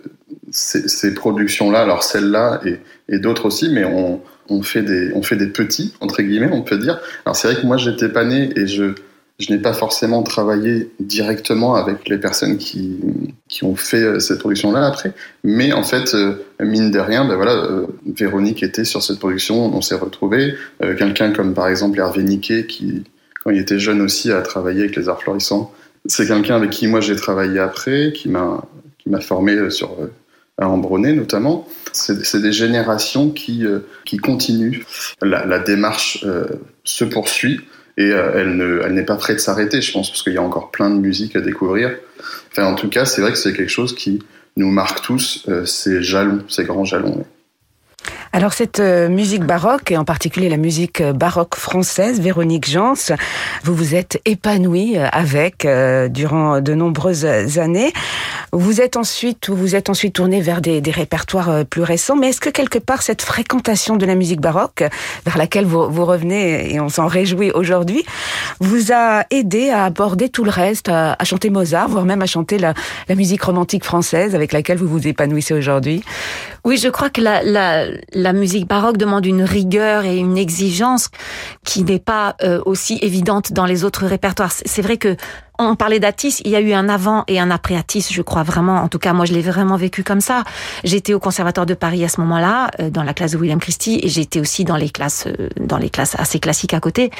ces, 0.50 0.88
ces 0.88 1.14
productions-là, 1.14 1.82
alors 1.82 2.02
celle-là 2.02 2.60
et, 2.64 2.78
et 3.08 3.18
d'autres 3.18 3.46
aussi, 3.46 3.68
mais 3.68 3.84
on, 3.84 4.22
on 4.48 4.62
fait 4.62 4.82
des 4.82 5.12
on 5.14 5.22
fait 5.22 5.36
des 5.36 5.48
petits 5.48 5.94
entre 6.00 6.22
guillemets, 6.22 6.48
on 6.50 6.62
peut 6.62 6.78
dire. 6.78 6.98
Alors 7.26 7.36
c'est 7.36 7.52
vrai 7.52 7.60
que 7.60 7.66
moi 7.66 7.76
j'étais 7.76 8.08
pas 8.08 8.24
né 8.24 8.50
et 8.56 8.66
je 8.66 8.94
je 9.40 9.52
n'ai 9.52 9.58
pas 9.58 9.72
forcément 9.72 10.22
travaillé 10.22 10.90
directement 11.00 11.74
avec 11.74 12.08
les 12.08 12.18
personnes 12.18 12.58
qui 12.58 12.98
qui 13.48 13.64
ont 13.64 13.74
fait 13.74 14.02
euh, 14.02 14.20
cette 14.20 14.38
production-là 14.38 14.86
après, 14.86 15.12
mais 15.42 15.72
en 15.72 15.82
fait 15.82 16.14
euh, 16.14 16.34
mine 16.60 16.90
de 16.90 17.00
rien, 17.00 17.24
ben 17.24 17.34
voilà, 17.34 17.54
euh, 17.54 17.86
Véronique 18.06 18.62
était 18.62 18.84
sur 18.84 19.02
cette 19.02 19.18
production, 19.18 19.74
on 19.74 19.80
s'est 19.80 19.96
retrouvés. 19.96 20.54
Quelqu'un 20.80 21.32
comme 21.32 21.54
par 21.54 21.68
exemple 21.68 21.98
Hervé 21.98 22.22
Niquet 22.22 22.66
qui 22.66 23.04
quand 23.42 23.50
il 23.50 23.58
était 23.58 23.78
jeune 23.78 24.02
aussi 24.02 24.30
a 24.30 24.42
travaillé 24.42 24.80
avec 24.80 24.96
les 24.96 25.08
arts 25.08 25.22
florissants 25.22 25.72
c'est 26.04 26.26
quelqu'un 26.26 26.56
avec 26.56 26.70
qui 26.70 26.86
moi 26.86 27.00
j'ai 27.00 27.16
travaillé 27.16 27.58
après, 27.58 28.12
qui 28.14 28.28
m'a 28.28 28.60
formé 29.20 29.70
sur 29.70 29.96
à 30.58 30.68
Ambronay 30.68 31.14
notamment. 31.14 31.66
C'est 31.92 32.40
des 32.40 32.52
générations 32.52 33.30
qui 33.30 33.64
qui 34.04 34.16
continuent. 34.18 34.82
La, 35.22 35.58
démarche 35.58 36.24
se 36.84 37.04
poursuit 37.04 37.60
et 38.00 38.12
euh, 38.12 38.32
elle 38.34 38.56
ne 38.56 38.80
elle 38.82 38.94
n'est 38.94 39.04
pas 39.04 39.16
prête 39.16 39.36
de 39.36 39.40
s'arrêter, 39.40 39.82
je 39.82 39.92
pense, 39.92 40.08
parce 40.08 40.22
qu'il 40.22 40.32
y 40.32 40.38
a 40.38 40.42
encore 40.42 40.70
plein 40.70 40.88
de 40.88 40.98
musique 40.98 41.36
à 41.36 41.40
découvrir. 41.40 41.90
Enfin, 42.50 42.64
en 42.64 42.74
tout 42.74 42.88
cas, 42.88 43.04
c'est 43.04 43.20
vrai 43.20 43.30
que 43.30 43.38
c'est 43.38 43.52
quelque 43.52 43.70
chose 43.70 43.94
qui 43.94 44.22
nous 44.56 44.70
marque 44.70 45.02
tous, 45.02 45.44
euh, 45.48 45.66
ces 45.66 46.02
jalons, 46.02 46.42
ces 46.48 46.64
grands 46.64 46.86
jalons. 46.86 47.24
Alors 48.32 48.52
cette 48.52 48.78
euh, 48.78 49.08
musique 49.08 49.42
baroque, 49.42 49.90
et 49.90 49.96
en 49.96 50.04
particulier 50.04 50.48
la 50.48 50.56
musique 50.56 51.00
euh, 51.00 51.12
baroque 51.12 51.56
française, 51.56 52.20
Véronique 52.20 52.70
Jans, 52.70 52.94
vous 53.64 53.74
vous 53.74 53.96
êtes 53.96 54.20
épanouie 54.24 54.96
euh, 54.96 55.08
avec 55.10 55.64
euh, 55.64 56.06
durant 56.06 56.60
de 56.60 56.74
nombreuses 56.74 57.26
années. 57.58 57.92
Vous 58.52 58.80
êtes 58.80 58.96
ensuite, 58.96 59.48
vous 59.50 59.74
êtes 59.74 59.90
ensuite 59.90 60.14
tourné 60.14 60.40
vers 60.40 60.60
des, 60.60 60.80
des 60.80 60.92
répertoires 60.92 61.64
plus 61.64 61.82
récents, 61.82 62.14
mais 62.14 62.28
est-ce 62.28 62.40
que 62.40 62.50
quelque 62.50 62.78
part 62.78 63.02
cette 63.02 63.22
fréquentation 63.22 63.96
de 63.96 64.06
la 64.06 64.14
musique 64.14 64.40
baroque, 64.40 64.84
vers 65.24 65.36
laquelle 65.36 65.64
vous, 65.64 65.90
vous 65.90 66.04
revenez 66.04 66.72
et 66.72 66.80
on 66.80 66.88
s'en 66.88 67.08
réjouit 67.08 67.50
aujourd'hui, 67.50 68.04
vous 68.60 68.92
a 68.92 69.24
aidé 69.30 69.70
à 69.70 69.84
aborder 69.84 70.28
tout 70.28 70.44
le 70.44 70.50
reste, 70.50 70.88
à, 70.88 71.16
à 71.18 71.24
chanter 71.24 71.50
Mozart, 71.50 71.88
voire 71.88 72.04
même 72.04 72.22
à 72.22 72.26
chanter 72.26 72.58
la, 72.58 72.74
la 73.08 73.14
musique 73.16 73.42
romantique 73.42 73.84
française 73.84 74.36
avec 74.36 74.52
laquelle 74.52 74.78
vous 74.78 74.88
vous 74.88 75.08
épanouissez 75.08 75.54
aujourd'hui? 75.54 76.04
Oui, 76.64 76.76
je 76.76 76.88
crois 76.88 77.08
que 77.08 77.20
la, 77.20 77.42
la, 77.42 77.86
la 78.22 78.32
musique 78.32 78.66
baroque 78.66 78.96
demande 78.96 79.26
une 79.26 79.42
rigueur 79.42 80.04
et 80.04 80.16
une 80.16 80.36
exigence 80.36 81.08
qui 81.64 81.84
n'est 81.84 81.98
pas 81.98 82.36
euh, 82.42 82.60
aussi 82.64 82.98
évidente 83.02 83.52
dans 83.52 83.66
les 83.66 83.84
autres 83.84 84.06
répertoires. 84.06 84.52
C'est 84.52 84.80
c'est 84.80 84.86
vrai 84.86 84.96
que 84.96 85.14
on 85.68 85.76
parlait 85.76 86.00
d'Atis, 86.00 86.40
il 86.44 86.50
y 86.50 86.56
a 86.56 86.60
eu 86.60 86.72
un 86.72 86.88
avant 86.88 87.24
et 87.28 87.38
un 87.38 87.50
après 87.50 87.76
Atis, 87.76 88.08
je 88.10 88.22
crois 88.22 88.42
vraiment. 88.42 88.76
En 88.76 88.88
tout 88.88 88.98
cas, 88.98 89.12
moi, 89.12 89.24
je 89.26 89.32
l'ai 89.32 89.42
vraiment 89.42 89.76
vécu 89.76 90.02
comme 90.02 90.20
ça. 90.20 90.44
J'étais 90.84 91.14
au 91.14 91.20
Conservatoire 91.20 91.66
de 91.66 91.74
Paris 91.74 92.04
à 92.04 92.08
ce 92.08 92.20
moment-là, 92.20 92.70
euh, 92.80 92.90
dans 92.90 93.02
la 93.02 93.14
classe 93.14 93.32
de 93.32 93.36
William 93.36 93.58
Christie, 93.58 94.00
et 94.02 94.08
j'étais 94.08 94.40
aussi 94.40 94.64
dans 94.64 94.76
les 94.76 94.90
classes, 94.90 95.26
euh, 95.26 95.48
dans 95.60 95.78
les 95.78 95.90
classes 95.90 96.16
assez 96.18 96.40
classiques 96.40 96.74
à 96.74 96.80
côté. 96.80 97.10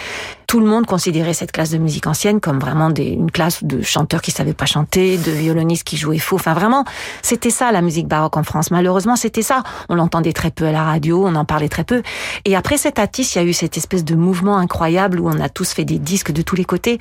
Tout 0.47 0.61
le 0.61 0.66
monde 0.66 0.87
considérait 0.87 1.35
cette 1.35 1.52
classe 1.52 1.70
de 1.70 1.78
musique 1.78 2.06
ancienne 2.06 2.40
comme 2.40 2.59
vraiment 2.59 2.90
des, 2.90 3.04
une 3.04 3.30
classe 3.30 3.62
de 3.62 3.82
chanteurs 3.82 4.23
qui 4.23 4.30
savaient 4.30 4.54
pas 4.54 4.66
chanter, 4.66 5.16
de 5.16 5.30
violonistes 5.30 5.85
qui 5.85 5.97
jouaient 5.97 6.18
faux. 6.18 6.37
Enfin, 6.37 6.54
vraiment, 6.54 6.85
c'était 7.23 7.50
ça 7.50 7.70
la 7.73 7.82
musique 7.82 8.09
baroque 8.09 8.37
en 8.37 8.42
France. 8.42 8.70
Malheureusement, 8.70 9.16
c'était 9.16 9.42
ça. 9.42 9.62
On 9.88 9.94
l'entendait 9.94 10.32
très 10.32 10.50
peu 10.50 10.66
à 10.66 10.73
la 10.73 10.82
radio, 10.82 11.25
on 11.26 11.35
en 11.35 11.44
parlait 11.44 11.68
très 11.68 11.85
peu. 11.85 12.02
Et 12.44 12.56
après 12.56 12.78
cet 12.78 12.99
Atis, 12.99 13.35
il 13.35 13.38
y 13.38 13.40
a 13.40 13.44
eu 13.44 13.52
cette 13.52 13.76
espèce 13.76 14.04
de 14.04 14.14
mouvement 14.14 14.56
incroyable 14.56 15.20
où 15.20 15.28
on 15.28 15.40
a 15.40 15.49
tous 15.49 15.73
fait 15.73 15.85
des 15.85 15.99
disques 15.99 16.32
de 16.32 16.42
tous 16.42 16.56
les 16.56 16.64
côtés. 16.64 16.99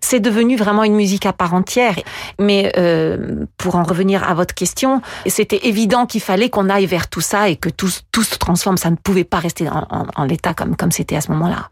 C'est 0.00 0.20
devenu 0.20 0.56
vraiment 0.56 0.81
une 0.84 0.94
musique 0.94 1.26
à 1.26 1.32
part 1.32 1.54
entière. 1.54 1.94
Mais 2.38 2.72
euh, 2.76 3.46
pour 3.56 3.76
en 3.76 3.82
revenir 3.82 4.28
à 4.28 4.34
votre 4.34 4.54
question, 4.54 5.02
c'était 5.26 5.66
évident 5.66 6.06
qu'il 6.06 6.20
fallait 6.20 6.50
qu'on 6.50 6.68
aille 6.68 6.86
vers 6.86 7.08
tout 7.08 7.20
ça 7.20 7.48
et 7.48 7.56
que 7.56 7.68
tout, 7.68 7.88
se 7.88 8.38
transforme. 8.38 8.76
Ça 8.76 8.90
ne 8.90 8.96
pouvait 8.96 9.24
pas 9.24 9.38
rester 9.38 9.68
en, 9.68 10.24
l'état 10.24 10.54
comme 10.54 10.92
c'était 10.92 11.16
à 11.16 11.20
ce 11.20 11.30
moment-là. 11.32 11.68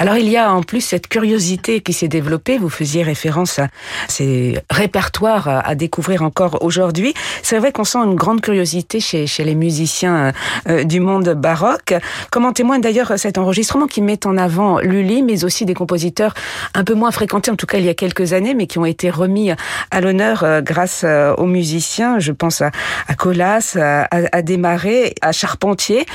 Alors 0.00 0.16
il 0.16 0.28
y 0.28 0.36
a 0.36 0.52
en 0.52 0.62
plus 0.62 0.80
cette 0.80 1.08
curiosité 1.08 1.80
qui 1.80 1.92
s'est 1.92 2.08
développée. 2.08 2.56
Vous 2.56 2.68
faisiez 2.68 3.02
référence 3.02 3.58
à 3.58 3.68
ces 4.06 4.58
répertoires 4.70 5.48
à, 5.48 5.74
découvrir 5.74 6.22
encore 6.22 6.62
aujourd'hui. 6.62 7.14
C'est 7.42 7.58
vrai 7.58 7.72
qu'on 7.72 7.84
sent 7.84 7.98
une 7.98 8.14
grande 8.14 8.40
curiosité 8.40 9.00
chez, 9.00 9.26
les 9.38 9.54
musiciens 9.56 10.32
euh, 10.68 10.84
du 10.84 11.00
monde 11.00 11.30
baroque. 11.30 11.94
Comme 12.30 12.44
en 12.44 12.52
témoigne 12.52 12.80
d'ailleurs 12.80 13.14
cet 13.16 13.38
enregistrement 13.38 13.86
qui 13.86 14.00
met 14.00 14.24
en 14.24 14.36
avant 14.36 14.78
Lully, 14.78 15.22
mais 15.22 15.44
aussi 15.44 15.64
des 15.64 15.74
compositeurs 15.74 16.34
un 16.74 16.84
peu 16.84 16.94
moins 16.94 17.10
fréquentés, 17.10 17.50
en 17.50 17.56
tout 17.56 17.66
cas 17.66 17.78
il 17.78 17.84
y 17.84 17.88
a 17.88 17.94
quelques 17.94 18.27
années, 18.32 18.54
mais 18.54 18.66
qui 18.66 18.78
ont 18.78 18.84
été 18.84 19.10
remis 19.10 19.52
à 19.90 20.00
l'honneur 20.00 20.44
euh, 20.44 20.60
grâce 20.60 21.02
euh, 21.04 21.34
aux 21.34 21.46
musiciens. 21.46 22.18
Je 22.18 22.32
pense 22.32 22.62
à, 22.62 22.70
à 23.06 23.14
Colas, 23.14 23.76
à, 23.76 24.08
à 24.10 24.42
Desmarais, 24.42 25.14
à 25.20 25.32
Charpentier. 25.32 26.06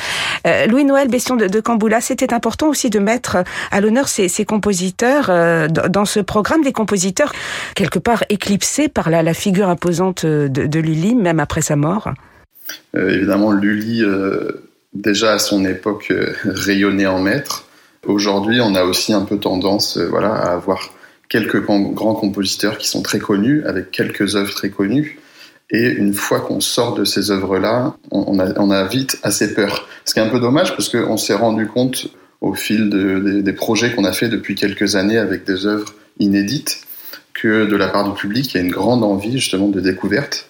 Euh, 0.47 0.67
Louis-Noël 0.67 1.07
Bestion 1.07 1.35
de, 1.35 1.47
de 1.47 1.59
Camboula, 1.59 2.01
c'était 2.01 2.33
important 2.33 2.69
aussi 2.69 2.89
de 2.89 2.99
mettre 2.99 3.37
à 3.71 3.81
l'honneur 3.81 4.07
ces, 4.07 4.29
compositeurs 4.45 5.31
dans 5.69 6.05
ce 6.05 6.19
programme, 6.19 6.63
des 6.63 6.73
compositeurs 6.73 7.31
quelque 7.75 7.99
part 7.99 8.23
éclipsés 8.29 8.89
par 8.89 9.09
la, 9.09 9.33
figure 9.33 9.69
imposante 9.69 10.25
de, 10.25 10.47
de 10.47 10.79
Lully, 10.79 11.15
même 11.15 11.39
après 11.39 11.61
sa 11.61 11.75
mort. 11.75 12.13
Évidemment, 12.95 13.51
Lully, 13.51 14.03
déjà 14.93 15.33
à 15.33 15.39
son 15.39 15.65
époque, 15.65 16.11
rayonnait 16.45 17.05
en 17.05 17.19
maître. 17.19 17.65
Aujourd'hui, 18.05 18.59
on 18.61 18.75
a 18.75 18.83
aussi 18.83 19.13
un 19.13 19.21
peu 19.21 19.37
tendance 19.37 19.97
voilà, 19.97 20.33
à 20.33 20.53
avoir 20.53 20.91
quelques 21.33 21.65
grands 21.65 22.13
compositeurs 22.13 22.77
qui 22.77 22.87
sont 22.87 23.01
très 23.01 23.17
connus, 23.17 23.63
avec 23.65 23.89
quelques 23.89 24.35
œuvres 24.35 24.53
très 24.53 24.69
connues. 24.69 25.17
Et 25.71 25.87
une 25.87 26.13
fois 26.13 26.41
qu'on 26.41 26.59
sort 26.59 26.93
de 26.93 27.05
ces 27.05 27.31
œuvres-là, 27.31 27.95
on, 28.11 28.39
a, 28.39 28.83
vite 28.83 29.17
assez 29.23 29.55
peur. 29.55 29.87
Ce 30.05 30.13
qui 30.13 30.19
est 30.19 30.21
un 30.21 30.29
peu 30.29 30.39
dommage 30.39 30.77
parce 30.77 30.89
qu'on 30.89 31.17
s'est 31.17 31.33
rendu 31.33 31.65
compte 31.65 32.05
au 32.41 32.53
fil 32.53 32.91
de, 32.91 33.17
de, 33.17 33.41
des 33.41 33.53
projets 33.53 33.95
qu'on 33.95 34.03
a 34.03 34.11
fait 34.11 34.27
depuis 34.27 34.53
quelques 34.53 34.95
années 34.95 35.17
avec 35.17 35.43
des 35.43 35.65
œuvres 35.65 35.95
inédites 36.19 36.81
que 37.33 37.65
de 37.65 37.75
la 37.75 37.87
part 37.87 38.07
du 38.07 38.13
public, 38.13 38.53
il 38.53 38.57
y 38.57 38.59
a 38.59 38.63
une 38.63 38.71
grande 38.71 39.03
envie 39.03 39.39
justement 39.39 39.69
de 39.69 39.79
découverte. 39.79 40.49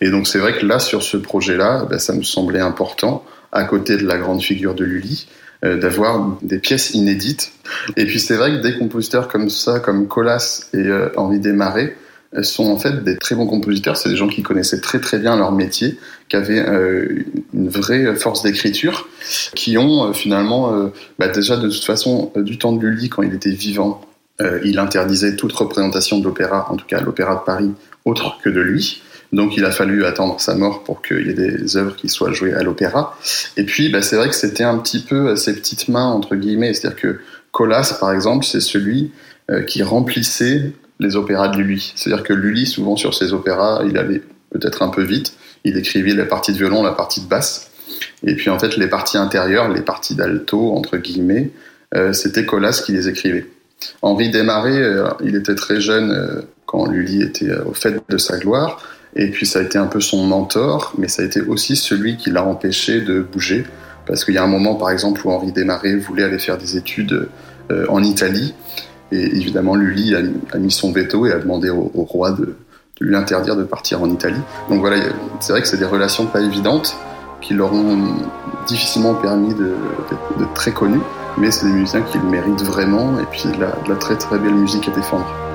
Et 0.00 0.08
donc 0.08 0.26
c'est 0.26 0.38
vrai 0.38 0.56
que 0.56 0.64
là, 0.64 0.78
sur 0.78 1.02
ce 1.02 1.18
projet-là, 1.18 1.84
ben, 1.90 1.98
ça 1.98 2.14
me 2.14 2.22
semblait 2.22 2.60
important, 2.60 3.22
à 3.52 3.64
côté 3.64 3.98
de 3.98 4.06
la 4.06 4.16
grande 4.16 4.40
figure 4.40 4.74
de 4.74 4.84
Lully, 4.84 5.26
d'avoir 5.62 6.38
des 6.42 6.58
pièces 6.58 6.90
inédites. 6.90 7.52
Et 7.96 8.06
puis 8.06 8.20
c'est 8.20 8.36
vrai 8.36 8.52
que 8.52 8.62
des 8.62 8.78
compositeurs 8.78 9.28
comme 9.28 9.48
ça, 9.50 9.80
comme 9.80 10.06
Colas 10.06 10.68
et 10.72 10.78
euh, 10.78 11.08
Henri 11.16 11.40
Desmarais, 11.40 11.96
sont 12.42 12.66
en 12.66 12.76
fait 12.76 13.02
des 13.04 13.16
très 13.16 13.34
bons 13.34 13.46
compositeurs. 13.46 13.96
C'est 13.96 14.08
des 14.08 14.16
gens 14.16 14.28
qui 14.28 14.42
connaissaient 14.42 14.80
très 14.80 15.00
très 15.00 15.18
bien 15.18 15.36
leur 15.36 15.52
métier, 15.52 15.98
qui 16.28 16.36
avaient 16.36 16.60
euh, 16.60 17.24
une 17.54 17.68
vraie 17.68 18.14
force 18.16 18.42
d'écriture, 18.42 19.08
qui 19.54 19.78
ont 19.78 20.08
euh, 20.08 20.12
finalement, 20.12 20.74
euh, 20.74 20.88
bah 21.18 21.28
déjà 21.28 21.56
de 21.56 21.68
toute 21.68 21.84
façon, 21.84 22.32
du 22.36 22.58
temps 22.58 22.72
de 22.72 22.84
Lully, 22.84 23.08
quand 23.08 23.22
il 23.22 23.34
était 23.34 23.50
vivant, 23.50 24.00
il 24.64 24.78
interdisait 24.78 25.34
toute 25.34 25.52
représentation 25.52 26.18
de 26.18 26.24
l'opéra, 26.24 26.70
en 26.70 26.76
tout 26.76 26.84
cas 26.84 27.00
l'opéra 27.00 27.36
de 27.36 27.40
Paris, 27.46 27.70
autre 28.04 28.38
que 28.44 28.50
de 28.50 28.60
lui. 28.60 29.02
Donc 29.36 29.56
il 29.56 29.64
a 29.64 29.70
fallu 29.70 30.04
attendre 30.04 30.40
sa 30.40 30.54
mort 30.54 30.82
pour 30.82 31.02
qu'il 31.02 31.26
y 31.26 31.30
ait 31.30 31.34
des 31.34 31.76
œuvres 31.76 31.94
qui 31.94 32.08
soient 32.08 32.32
jouées 32.32 32.54
à 32.54 32.62
l'opéra. 32.62 33.16
Et 33.56 33.64
puis 33.64 33.88
bah, 33.90 34.02
c'est 34.02 34.16
vrai 34.16 34.28
que 34.28 34.34
c'était 34.34 34.64
un 34.64 34.78
petit 34.78 35.00
peu 35.00 35.36
ses 35.36 35.54
petites 35.54 35.88
mains, 35.88 36.06
entre 36.06 36.34
guillemets. 36.34 36.74
C'est-à-dire 36.74 36.98
que 36.98 37.20
Colas, 37.52 37.96
par 38.00 38.12
exemple, 38.12 38.44
c'est 38.44 38.60
celui 38.60 39.12
qui 39.68 39.82
remplissait 39.82 40.72
les 40.98 41.16
opéras 41.16 41.48
de 41.48 41.58
Lully. 41.58 41.92
C'est-à-dire 41.94 42.24
que 42.24 42.32
Lully, 42.32 42.66
souvent 42.66 42.96
sur 42.96 43.14
ses 43.14 43.32
opéras, 43.32 43.82
il 43.86 43.96
allait 43.98 44.22
peut-être 44.50 44.82
un 44.82 44.88
peu 44.88 45.02
vite. 45.02 45.34
Il 45.64 45.76
écrivait 45.76 46.14
la 46.14 46.24
partie 46.24 46.52
de 46.52 46.58
violon, 46.58 46.82
la 46.82 46.92
partie 46.92 47.20
de 47.20 47.26
basse. 47.26 47.70
Et 48.24 48.34
puis 48.34 48.50
en 48.50 48.58
fait, 48.58 48.76
les 48.76 48.88
parties 48.88 49.18
intérieures, 49.18 49.68
les 49.68 49.82
parties 49.82 50.14
d'alto, 50.14 50.72
entre 50.74 50.96
guillemets, 50.96 51.50
euh, 51.94 52.12
c'était 52.12 52.44
Colas 52.44 52.82
qui 52.84 52.92
les 52.92 53.08
écrivait. 53.08 53.46
Henri 54.02 54.30
Desmarais, 54.30 54.80
euh, 54.80 55.08
il 55.22 55.36
était 55.36 55.54
très 55.54 55.80
jeune 55.80 56.10
euh, 56.10 56.42
quand 56.64 56.86
Lully 56.86 57.22
était 57.22 57.52
au 57.54 57.74
fait 57.74 58.02
de 58.08 58.18
sa 58.18 58.38
gloire. 58.38 58.82
Et 59.16 59.30
puis 59.30 59.46
ça 59.46 59.58
a 59.58 59.62
été 59.62 59.78
un 59.78 59.86
peu 59.86 60.00
son 60.00 60.24
mentor, 60.24 60.92
mais 60.98 61.08
ça 61.08 61.22
a 61.22 61.24
été 61.24 61.40
aussi 61.40 61.74
celui 61.74 62.16
qui 62.16 62.30
l'a 62.30 62.44
empêché 62.44 63.00
de 63.00 63.20
bouger. 63.20 63.64
Parce 64.06 64.24
qu'il 64.24 64.34
y 64.34 64.38
a 64.38 64.44
un 64.44 64.48
moment, 64.48 64.76
par 64.76 64.90
exemple, 64.90 65.26
où 65.26 65.30
Henri 65.30 65.50
Desmarais 65.50 65.96
voulait 65.96 66.22
aller 66.22 66.38
faire 66.38 66.58
des 66.58 66.76
études 66.76 67.28
en 67.88 68.04
Italie. 68.04 68.54
Et 69.12 69.24
évidemment, 69.24 69.74
Lully 69.74 70.14
a, 70.14 70.58
mis 70.58 70.70
son 70.70 70.92
veto 70.92 71.26
et 71.26 71.32
a 71.32 71.38
demandé 71.38 71.70
au, 71.70 71.90
roi 71.94 72.32
de, 72.32 72.56
lui 73.00 73.14
interdire 73.14 73.56
de 73.56 73.64
partir 73.64 74.02
en 74.02 74.10
Italie. 74.10 74.40
Donc 74.68 74.80
voilà, 74.80 74.96
c'est 75.40 75.52
vrai 75.52 75.62
que 75.62 75.68
c'est 75.68 75.76
des 75.76 75.84
relations 75.84 76.26
pas 76.26 76.40
évidentes 76.40 76.96
qui 77.40 77.54
leur 77.54 77.72
ont 77.72 77.98
difficilement 78.66 79.14
permis 79.14 79.54
d'être 79.54 80.54
très 80.54 80.72
connus, 80.72 81.00
mais 81.38 81.50
c'est 81.50 81.66
des 81.66 81.72
musiciens 81.72 82.02
qui 82.02 82.18
le 82.18 82.24
méritent 82.24 82.62
vraiment 82.62 83.18
et 83.20 83.26
puis 83.30 83.44
de 83.44 83.60
la, 83.60 83.76
la 83.88 83.96
très 83.96 84.16
très 84.16 84.38
belle 84.38 84.54
musique 84.54 84.88
à 84.88 84.92
défendre. 84.92 85.45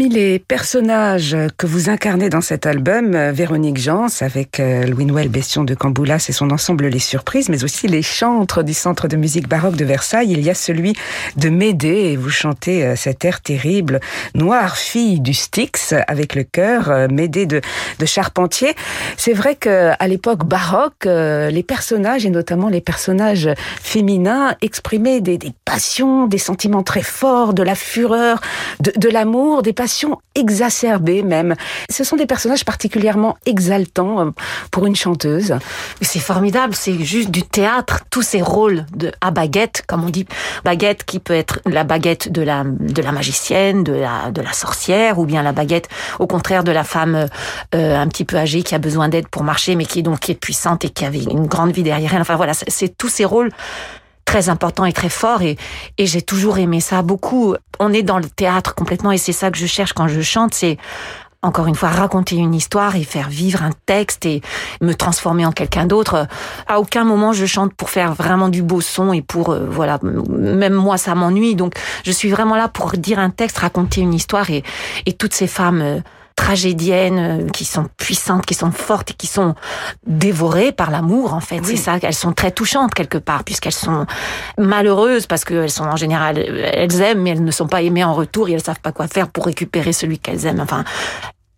Parmi 0.00 0.14
les 0.14 0.38
personnages 0.38 1.36
que 1.58 1.66
vous 1.66 1.90
incarnez 1.90 2.30
dans 2.30 2.40
cet 2.40 2.64
album, 2.64 3.14
euh, 3.14 3.32
Véronique 3.32 3.76
Jans 3.76 4.06
avec 4.22 4.58
euh, 4.58 4.86
Louis-Noël 4.86 5.28
Bestion 5.28 5.62
de 5.62 5.74
Camboulas 5.74 6.24
et 6.26 6.32
son 6.32 6.50
ensemble 6.52 6.86
Les 6.86 6.98
Surprises, 6.98 7.50
mais 7.50 7.64
aussi 7.64 7.86
les 7.86 8.00
chantres 8.00 8.64
du 8.64 8.72
Centre 8.72 9.08
de 9.08 9.16
musique 9.16 9.46
baroque 9.46 9.76
de 9.76 9.84
Versailles, 9.84 10.30
il 10.30 10.40
y 10.40 10.48
a 10.48 10.54
celui 10.54 10.94
de 11.36 11.50
Médée 11.50 12.12
et 12.12 12.16
vous 12.16 12.30
chantez 12.30 12.82
euh, 12.82 12.96
cet 12.96 13.26
air 13.26 13.42
terrible, 13.42 14.00
Noire 14.34 14.78
fille 14.78 15.20
du 15.20 15.34
Styx 15.34 15.92
avec 16.08 16.34
le 16.34 16.44
chœur, 16.44 17.08
Médée 17.10 17.44
de, 17.44 17.60
de 17.98 18.06
Charpentier. 18.06 18.74
C'est 19.18 19.34
vrai 19.34 19.54
que 19.54 19.90
à 19.98 20.08
l'époque 20.08 20.46
baroque, 20.46 21.04
les 21.04 21.62
personnages 21.62 22.24
et 22.24 22.30
notamment 22.30 22.70
les 22.70 22.80
personnages 22.80 23.50
féminins 23.82 24.54
exprimaient 24.62 25.20
des, 25.20 25.38
passions, 25.66 26.26
des 26.26 26.38
sentiments 26.38 26.84
très 26.84 27.02
forts, 27.02 27.52
de 27.52 27.62
la 27.62 27.74
fureur, 27.74 28.40
de 28.80 29.08
l'amour, 29.10 29.62
des 29.62 29.72
passions 29.72 29.89
exacerbées 30.34 31.22
même. 31.22 31.54
Ce 31.90 32.04
sont 32.04 32.16
des 32.16 32.26
personnages 32.26 32.64
particulièrement 32.64 33.36
exaltants 33.46 34.20
euh, 34.20 34.30
pour 34.70 34.86
une 34.86 34.96
chanteuse. 34.96 35.56
C'est 36.00 36.20
formidable, 36.20 36.74
c'est 36.74 36.98
juste 37.02 37.30
du 37.30 37.42
théâtre, 37.42 38.00
tous 38.10 38.22
ces 38.22 38.42
rôles 38.42 38.86
de 38.94 39.12
à 39.20 39.30
baguette, 39.30 39.82
comme 39.86 40.04
on 40.04 40.10
dit, 40.10 40.26
baguette 40.64 41.04
qui 41.04 41.18
peut 41.18 41.34
être 41.34 41.60
la 41.66 41.84
baguette 41.84 42.30
de 42.30 42.42
la 42.42 42.64
de 42.64 43.02
la 43.02 43.12
magicienne, 43.12 43.84
de 43.84 43.92
la 43.92 44.30
de 44.30 44.40
la 44.40 44.52
sorcière, 44.52 45.18
ou 45.18 45.26
bien 45.26 45.42
la 45.42 45.52
baguette 45.52 45.88
au 46.18 46.26
contraire 46.26 46.64
de 46.64 46.72
la 46.72 46.84
femme 46.84 47.28
euh, 47.74 47.96
un 47.96 48.06
petit 48.08 48.24
peu 48.24 48.36
âgée 48.36 48.62
qui 48.62 48.74
a 48.74 48.78
besoin 48.78 49.08
d'aide 49.08 49.28
pour 49.28 49.42
marcher, 49.42 49.76
mais 49.76 49.84
qui 49.84 50.00
est 50.00 50.02
donc 50.02 50.28
est 50.30 50.34
puissante 50.34 50.84
et 50.84 50.90
qui 50.90 51.04
avait 51.04 51.22
une 51.22 51.46
grande 51.46 51.72
vie 51.72 51.82
derrière 51.82 52.14
elle. 52.14 52.22
Enfin 52.22 52.36
voilà, 52.36 52.52
c'est 52.54 52.96
tous 52.96 53.08
ces 53.08 53.24
rôles 53.24 53.50
très 54.30 54.48
important 54.48 54.84
et 54.84 54.92
très 54.92 55.08
fort 55.08 55.42
et, 55.42 55.56
et 55.98 56.06
j'ai 56.06 56.22
toujours 56.22 56.58
aimé 56.58 56.80
ça 56.80 57.02
beaucoup. 57.02 57.56
On 57.80 57.92
est 57.92 58.04
dans 58.04 58.18
le 58.18 58.28
théâtre 58.28 58.76
complètement 58.76 59.10
et 59.10 59.18
c'est 59.18 59.32
ça 59.32 59.50
que 59.50 59.58
je 59.58 59.66
cherche 59.66 59.92
quand 59.92 60.06
je 60.06 60.20
chante, 60.20 60.54
c'est 60.54 60.78
encore 61.42 61.66
une 61.66 61.74
fois, 61.74 61.88
raconter 61.88 62.36
une 62.36 62.54
histoire 62.54 62.94
et 62.94 63.02
faire 63.02 63.28
vivre 63.28 63.62
un 63.64 63.72
texte 63.86 64.26
et 64.26 64.40
me 64.80 64.92
transformer 64.92 65.46
en 65.46 65.50
quelqu'un 65.50 65.84
d'autre. 65.84 66.28
À 66.68 66.78
aucun 66.78 67.02
moment 67.02 67.32
je 67.32 67.44
chante 67.44 67.74
pour 67.74 67.90
faire 67.90 68.14
vraiment 68.14 68.48
du 68.48 68.62
beau 68.62 68.80
son 68.80 69.12
et 69.12 69.22
pour, 69.22 69.50
euh, 69.50 69.66
voilà, 69.68 69.98
même 70.02 70.74
moi 70.74 70.96
ça 70.96 71.16
m'ennuie. 71.16 71.56
Donc 71.56 71.74
je 72.04 72.12
suis 72.12 72.30
vraiment 72.30 72.54
là 72.54 72.68
pour 72.68 72.92
dire 72.92 73.18
un 73.18 73.30
texte, 73.30 73.58
raconter 73.58 74.00
une 74.00 74.14
histoire 74.14 74.48
et, 74.50 74.62
et 75.06 75.12
toutes 75.12 75.34
ces 75.34 75.48
femmes 75.48 75.80
euh, 75.80 76.00
tragédiennes 76.40 77.18
euh, 77.18 77.48
qui 77.50 77.66
sont 77.66 77.86
puissantes, 77.98 78.46
qui 78.46 78.54
sont 78.54 78.72
fortes 78.72 79.10
et 79.10 79.14
qui 79.14 79.26
sont 79.26 79.54
dévorées 80.06 80.72
par 80.72 80.90
l'amour 80.90 81.34
en 81.34 81.40
fait. 81.40 81.60
C'est 81.64 81.76
ça, 81.76 81.98
elles 82.02 82.14
sont 82.14 82.32
très 82.32 82.50
touchantes 82.50 82.94
quelque 82.94 83.18
part 83.18 83.44
puisqu'elles 83.44 83.72
sont 83.72 84.06
malheureuses 84.56 85.26
parce 85.26 85.44
qu'elles 85.44 85.70
sont 85.70 85.84
en 85.84 85.96
général 85.96 86.38
elles 86.38 87.00
aiment 87.02 87.22
mais 87.22 87.30
elles 87.30 87.44
ne 87.44 87.50
sont 87.50 87.66
pas 87.68 87.82
aimées 87.82 88.04
en 88.04 88.14
retour 88.14 88.48
et 88.48 88.52
elles 88.52 88.62
savent 88.62 88.80
pas 88.80 88.92
quoi 88.92 89.06
faire 89.06 89.28
pour 89.28 89.44
récupérer 89.44 89.92
celui 89.92 90.18
qu'elles 90.18 90.46
aiment. 90.46 90.60
Enfin, 90.60 90.84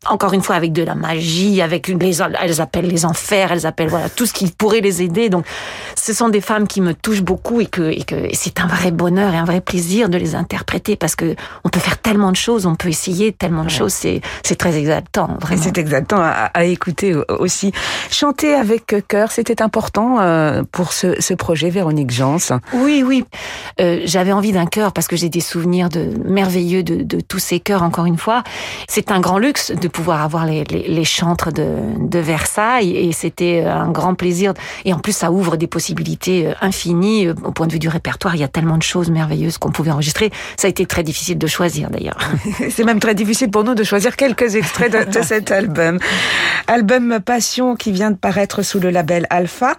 encore 0.06 0.32
une 0.32 0.42
fois 0.42 0.56
avec 0.56 0.72
de 0.72 0.82
la 0.82 0.94
magie, 0.94 1.62
avec 1.62 1.88
les, 1.88 2.20
elles 2.22 2.60
appellent 2.60 2.88
les 2.88 3.04
enfers, 3.04 3.52
elles 3.52 3.66
appellent 3.66 3.88
voilà 3.88 4.08
tout 4.08 4.26
ce 4.26 4.32
qui 4.32 4.50
pourrait 4.50 4.80
les 4.80 5.02
aider. 5.02 5.28
Donc, 5.28 5.46
ce 5.96 6.12
sont 6.12 6.28
des 6.28 6.40
femmes 6.40 6.66
qui 6.66 6.80
me 6.80 6.92
touchent 6.94 7.22
beaucoup 7.22 7.60
et 7.60 7.66
que, 7.66 7.82
et 7.82 8.02
que 8.02 8.28
c'est 8.32 8.60
un 8.60 8.66
vrai 8.66 8.90
bonheur 8.90 9.32
et 9.32 9.36
un 9.36 9.44
vrai 9.44 9.60
plaisir 9.60 10.08
de 10.08 10.18
les 10.18 10.34
interpréter 10.34 10.96
parce 10.96 11.14
que 11.14 11.36
on 11.64 11.68
peut 11.68 11.80
faire 11.80 11.98
tellement 11.98 12.30
de 12.30 12.36
choses, 12.36 12.66
on 12.66 12.74
peut 12.74 12.88
essayer 12.88 13.32
tellement 13.32 13.64
de 13.64 13.70
choses, 13.70 13.92
c'est 13.92 14.20
c'est 14.42 14.56
très 14.56 14.76
exaltant. 14.76 15.36
Vraiment. 15.40 15.62
C'est 15.62 15.78
exaltant 15.78 16.20
à, 16.20 16.50
à, 16.52 16.64
écouter 16.64 17.14
aussi. 17.28 17.72
Chanter 18.10 18.54
avec 18.54 18.94
cœur, 19.08 19.30
c'était 19.30 19.62
important 19.62 20.20
euh, 20.20 20.62
pour 20.72 20.92
ce, 20.92 21.20
ce, 21.20 21.34
projet, 21.34 21.70
Véronique 21.70 22.10
Jans. 22.10 22.38
Oui, 22.72 23.02
oui, 23.06 23.24
euh, 23.80 24.00
j'avais 24.04 24.32
envie 24.32 24.52
d'un 24.52 24.66
cœur 24.66 24.92
parce 24.92 25.06
que 25.06 25.16
j'ai 25.16 25.28
des 25.28 25.40
souvenirs 25.40 25.88
de 25.88 26.10
merveilleux 26.24 26.82
de, 26.82 27.02
de 27.02 27.20
tous 27.20 27.38
ces 27.38 27.60
chœurs. 27.60 27.82
Encore 27.82 28.06
une 28.06 28.18
fois, 28.18 28.42
c'est 28.88 29.10
un 29.10 29.20
grand 29.20 29.38
luxe 29.38 29.70
de 29.70 29.88
pouvoir 29.92 30.22
avoir 30.22 30.46
les, 30.46 30.64
les, 30.64 30.88
les 30.88 31.04
chantres 31.04 31.52
de, 31.52 31.66
de, 31.98 32.18
Versailles 32.18 32.96
et 32.96 33.12
c'était 33.12 33.62
un 33.64 33.90
grand 33.90 34.14
plaisir. 34.14 34.54
Et 34.84 34.92
en 34.92 34.98
plus, 34.98 35.12
ça 35.12 35.30
ouvre 35.30 35.56
des 35.56 35.66
possibilités 35.66 36.46
euh, 36.46 36.54
infinies 36.60 37.26
euh, 37.26 37.34
au 37.44 37.52
point 37.52 37.66
de 37.66 37.72
vue 37.72 37.78
du 37.78 37.88
répertoire. 37.88 38.34
Il 38.34 38.40
y 38.40 38.44
a 38.44 38.48
tellement 38.48 38.78
de 38.78 38.82
choses 38.82 39.10
merveilleuses 39.10 39.58
qu'on 39.58 39.70
pouvait 39.70 39.90
enregistrer. 39.90 40.30
Ça 40.56 40.66
a 40.66 40.70
été 40.70 40.86
très 40.86 41.02
difficile 41.02 41.38
de 41.38 41.46
choisir 41.46 41.90
d'ailleurs. 41.90 42.18
C'est 42.70 42.84
même 42.84 43.00
très 43.00 43.14
difficile 43.14 43.50
pour 43.50 43.64
nous 43.64 43.74
de 43.74 43.84
choisir 43.84 44.16
quelques 44.16 44.54
extraits 44.54 44.92
de, 44.92 45.18
de 45.18 45.22
cet 45.24 45.50
album. 45.50 45.98
Album 46.66 47.20
Passion 47.24 47.76
qui 47.76 47.92
vient 47.92 48.10
de 48.10 48.16
paraître 48.16 48.62
sous 48.62 48.80
le 48.80 48.90
label 48.90 49.26
Alpha. 49.30 49.76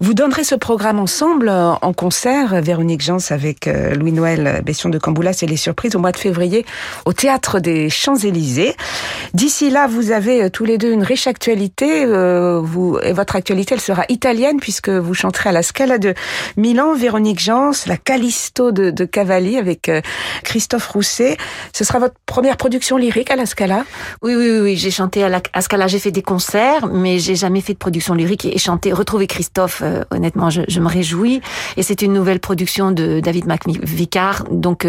Vous 0.00 0.14
donnerez 0.14 0.44
ce 0.44 0.54
programme 0.54 0.98
ensemble 0.98 1.48
euh, 1.48 1.72
en 1.82 1.92
concert, 1.92 2.60
Véronique 2.60 3.02
Jans 3.02 3.18
avec 3.30 3.66
Louis-Noël 3.66 4.62
Bession 4.64 4.88
de 4.88 4.98
Camboulas 4.98 5.38
et 5.42 5.46
les 5.46 5.56
surprises 5.56 5.96
au 5.96 5.98
mois 5.98 6.12
de 6.12 6.16
février 6.16 6.64
au 7.04 7.12
Théâtre 7.12 7.58
des 7.60 7.88
Champs-Élysées. 7.90 8.74
D'ici 9.34 9.55
là, 9.64 9.86
vous 9.86 10.10
avez 10.10 10.44
euh, 10.44 10.50
tous 10.50 10.64
les 10.64 10.78
deux 10.78 10.92
une 10.92 11.02
riche 11.02 11.26
actualité. 11.26 12.04
Euh, 12.04 12.60
votre 12.60 13.36
actualité, 13.36 13.74
elle 13.74 13.80
sera 13.80 14.04
italienne 14.08 14.58
puisque 14.60 14.88
vous 14.88 15.14
chanterez 15.14 15.48
à 15.48 15.52
la 15.52 15.62
Scala 15.62 15.98
de 15.98 16.14
Milan, 16.56 16.94
Véronique 16.94 17.40
Jans, 17.40 17.72
la 17.86 17.96
Callisto 17.96 18.72
de, 18.72 18.90
de 18.90 19.04
Cavalli 19.04 19.56
avec 19.56 19.88
euh, 19.88 20.00
Christophe 20.44 20.88
Rousset. 20.88 21.36
Ce 21.72 21.84
sera 21.84 21.98
votre 21.98 22.16
première 22.26 22.56
production 22.56 22.96
lyrique 22.96 23.30
à 23.30 23.36
la 23.36 23.46
Scala? 23.46 23.84
Oui, 24.22 24.34
oui, 24.34 24.50
oui. 24.50 24.58
oui. 24.60 24.76
J'ai 24.76 24.90
chanté 24.90 25.24
à 25.24 25.28
la 25.28 25.40
Scala, 25.60 25.86
j'ai 25.86 25.98
fait 25.98 26.10
des 26.10 26.22
concerts, 26.22 26.86
mais 26.88 27.18
j'ai 27.18 27.36
jamais 27.36 27.60
fait 27.60 27.72
de 27.72 27.78
production 27.78 28.14
lyrique 28.14 28.44
et, 28.44 28.58
chanté, 28.58 28.92
retrouver 28.92 29.26
Christophe, 29.26 29.82
honnêtement, 30.10 30.50
je, 30.50 30.80
me 30.80 30.88
réjouis. 30.88 31.40
Et 31.76 31.82
c'est 31.82 32.02
une 32.02 32.12
nouvelle 32.12 32.40
production 32.40 32.90
de 32.90 33.20
David 33.20 33.46
McVicar, 33.46 34.44
donc 34.50 34.86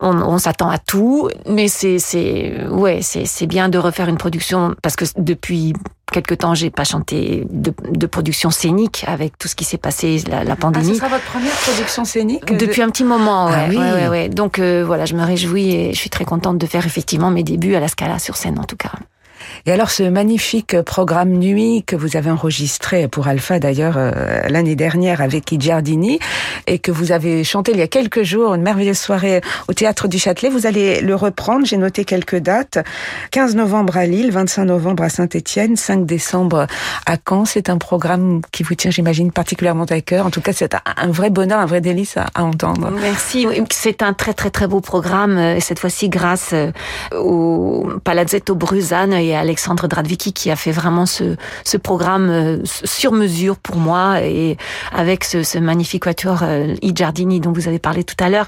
on, 0.00 0.38
s'attend 0.38 0.68
à 0.68 0.78
tout, 0.78 1.28
mais 1.48 1.68
c'est, 1.68 1.98
c'est, 1.98 2.66
ouais, 2.68 3.00
c'est 3.02 3.46
bien 3.46 3.68
de 3.68 3.77
refaire 3.78 4.08
une 4.08 4.18
production 4.18 4.74
parce 4.82 4.96
que 4.96 5.04
depuis 5.16 5.72
quelque 6.12 6.34
temps, 6.34 6.54
j'ai 6.54 6.70
pas 6.70 6.84
chanté 6.84 7.46
de, 7.50 7.72
de, 7.90 8.06
production 8.06 8.50
scénique 8.50 9.04
avec 9.06 9.36
tout 9.38 9.46
ce 9.46 9.54
qui 9.54 9.64
s'est 9.64 9.78
passé, 9.78 10.22
la, 10.28 10.42
la 10.42 10.56
pandémie. 10.56 10.86
Ah, 10.88 10.92
ce 10.92 10.98
sera 10.98 11.08
votre 11.08 11.24
première 11.24 11.52
production 11.52 12.04
scénique 12.04 12.44
Depuis 12.46 12.82
un 12.82 12.88
petit 12.88 13.04
moment, 13.04 13.46
ouais. 13.46 13.52
Ah, 13.54 13.66
oui. 13.68 13.76
ouais, 13.76 13.92
ouais, 13.92 14.08
ouais. 14.08 14.28
Donc 14.28 14.58
euh, 14.58 14.84
voilà, 14.86 15.04
je 15.04 15.14
me 15.14 15.22
réjouis 15.22 15.70
et 15.74 15.92
je 15.92 15.98
suis 15.98 16.10
très 16.10 16.24
contente 16.24 16.58
de 16.58 16.66
faire 16.66 16.86
effectivement 16.86 17.30
mes 17.30 17.42
débuts 17.42 17.74
à 17.74 17.80
la 17.80 17.88
Scala 17.88 18.18
sur 18.18 18.36
scène 18.36 18.58
en 18.58 18.64
tout 18.64 18.76
cas. 18.76 18.92
Et 19.66 19.72
alors 19.72 19.90
ce 19.90 20.02
magnifique 20.02 20.80
programme 20.82 21.30
nuit 21.30 21.84
que 21.86 21.96
vous 21.96 22.16
avez 22.16 22.30
enregistré 22.30 23.08
pour 23.08 23.28
Alpha 23.28 23.58
d'ailleurs 23.58 23.94
euh, 23.96 24.12
l'année 24.48 24.76
dernière 24.76 25.20
avec 25.20 25.54
Giardini 25.58 26.18
et 26.66 26.78
que 26.78 26.90
vous 26.90 27.12
avez 27.12 27.44
chanté 27.44 27.72
il 27.72 27.78
y 27.78 27.82
a 27.82 27.86
quelques 27.86 28.22
jours, 28.22 28.54
une 28.54 28.62
merveilleuse 28.62 28.98
soirée 28.98 29.40
au 29.68 29.72
théâtre 29.72 30.08
du 30.08 30.18
Châtelet, 30.18 30.48
vous 30.48 30.66
allez 30.66 31.00
le 31.00 31.14
reprendre, 31.14 31.66
j'ai 31.66 31.76
noté 31.76 32.04
quelques 32.04 32.36
dates. 32.36 32.78
15 33.30 33.56
novembre 33.56 33.96
à 33.96 34.06
Lille, 34.06 34.30
25 34.30 34.64
novembre 34.64 35.02
à 35.02 35.08
Saint-Étienne, 35.08 35.76
5 35.76 36.06
décembre 36.06 36.66
à 37.06 37.16
Caen. 37.28 37.44
C'est 37.44 37.70
un 37.70 37.78
programme 37.78 38.40
qui 38.52 38.62
vous 38.62 38.74
tient, 38.74 38.90
j'imagine, 38.90 39.32
particulièrement 39.32 39.84
à 39.84 40.00
cœur. 40.00 40.26
En 40.26 40.30
tout 40.30 40.40
cas, 40.40 40.52
c'est 40.52 40.74
un 40.74 41.10
vrai 41.10 41.30
bonheur, 41.30 41.60
un 41.60 41.66
vrai 41.66 41.80
délice 41.80 42.16
à, 42.16 42.42
entendre. 42.42 42.90
Merci. 43.00 43.46
C'est 43.70 44.02
un 44.02 44.12
très 44.12 44.34
très 44.34 44.50
très 44.50 44.66
beau 44.66 44.80
programme 44.80 45.38
et 45.38 45.60
cette 45.60 45.78
fois-ci 45.78 46.08
grâce 46.08 46.50
euh, 46.52 46.70
au 47.16 47.88
Palazzetto 48.04 48.54
Bruzane 48.54 49.12
et 49.28 49.36
Alexandre 49.36 49.86
Dradvicki 49.88 50.32
qui 50.32 50.50
a 50.50 50.56
fait 50.56 50.72
vraiment 50.72 51.06
ce, 51.06 51.36
ce 51.64 51.76
programme 51.76 52.30
euh, 52.30 52.58
sur 52.64 53.12
mesure 53.12 53.56
pour 53.56 53.76
moi 53.76 54.22
et 54.22 54.56
avec 54.92 55.24
ce, 55.24 55.42
ce 55.42 55.58
magnifique 55.58 56.04
quatuor 56.04 56.40
euh, 56.42 56.74
I 56.82 56.92
Giardini 56.94 57.40
dont 57.40 57.52
vous 57.52 57.68
avez 57.68 57.78
parlé 57.78 58.04
tout 58.04 58.16
à 58.20 58.28
l'heure. 58.28 58.46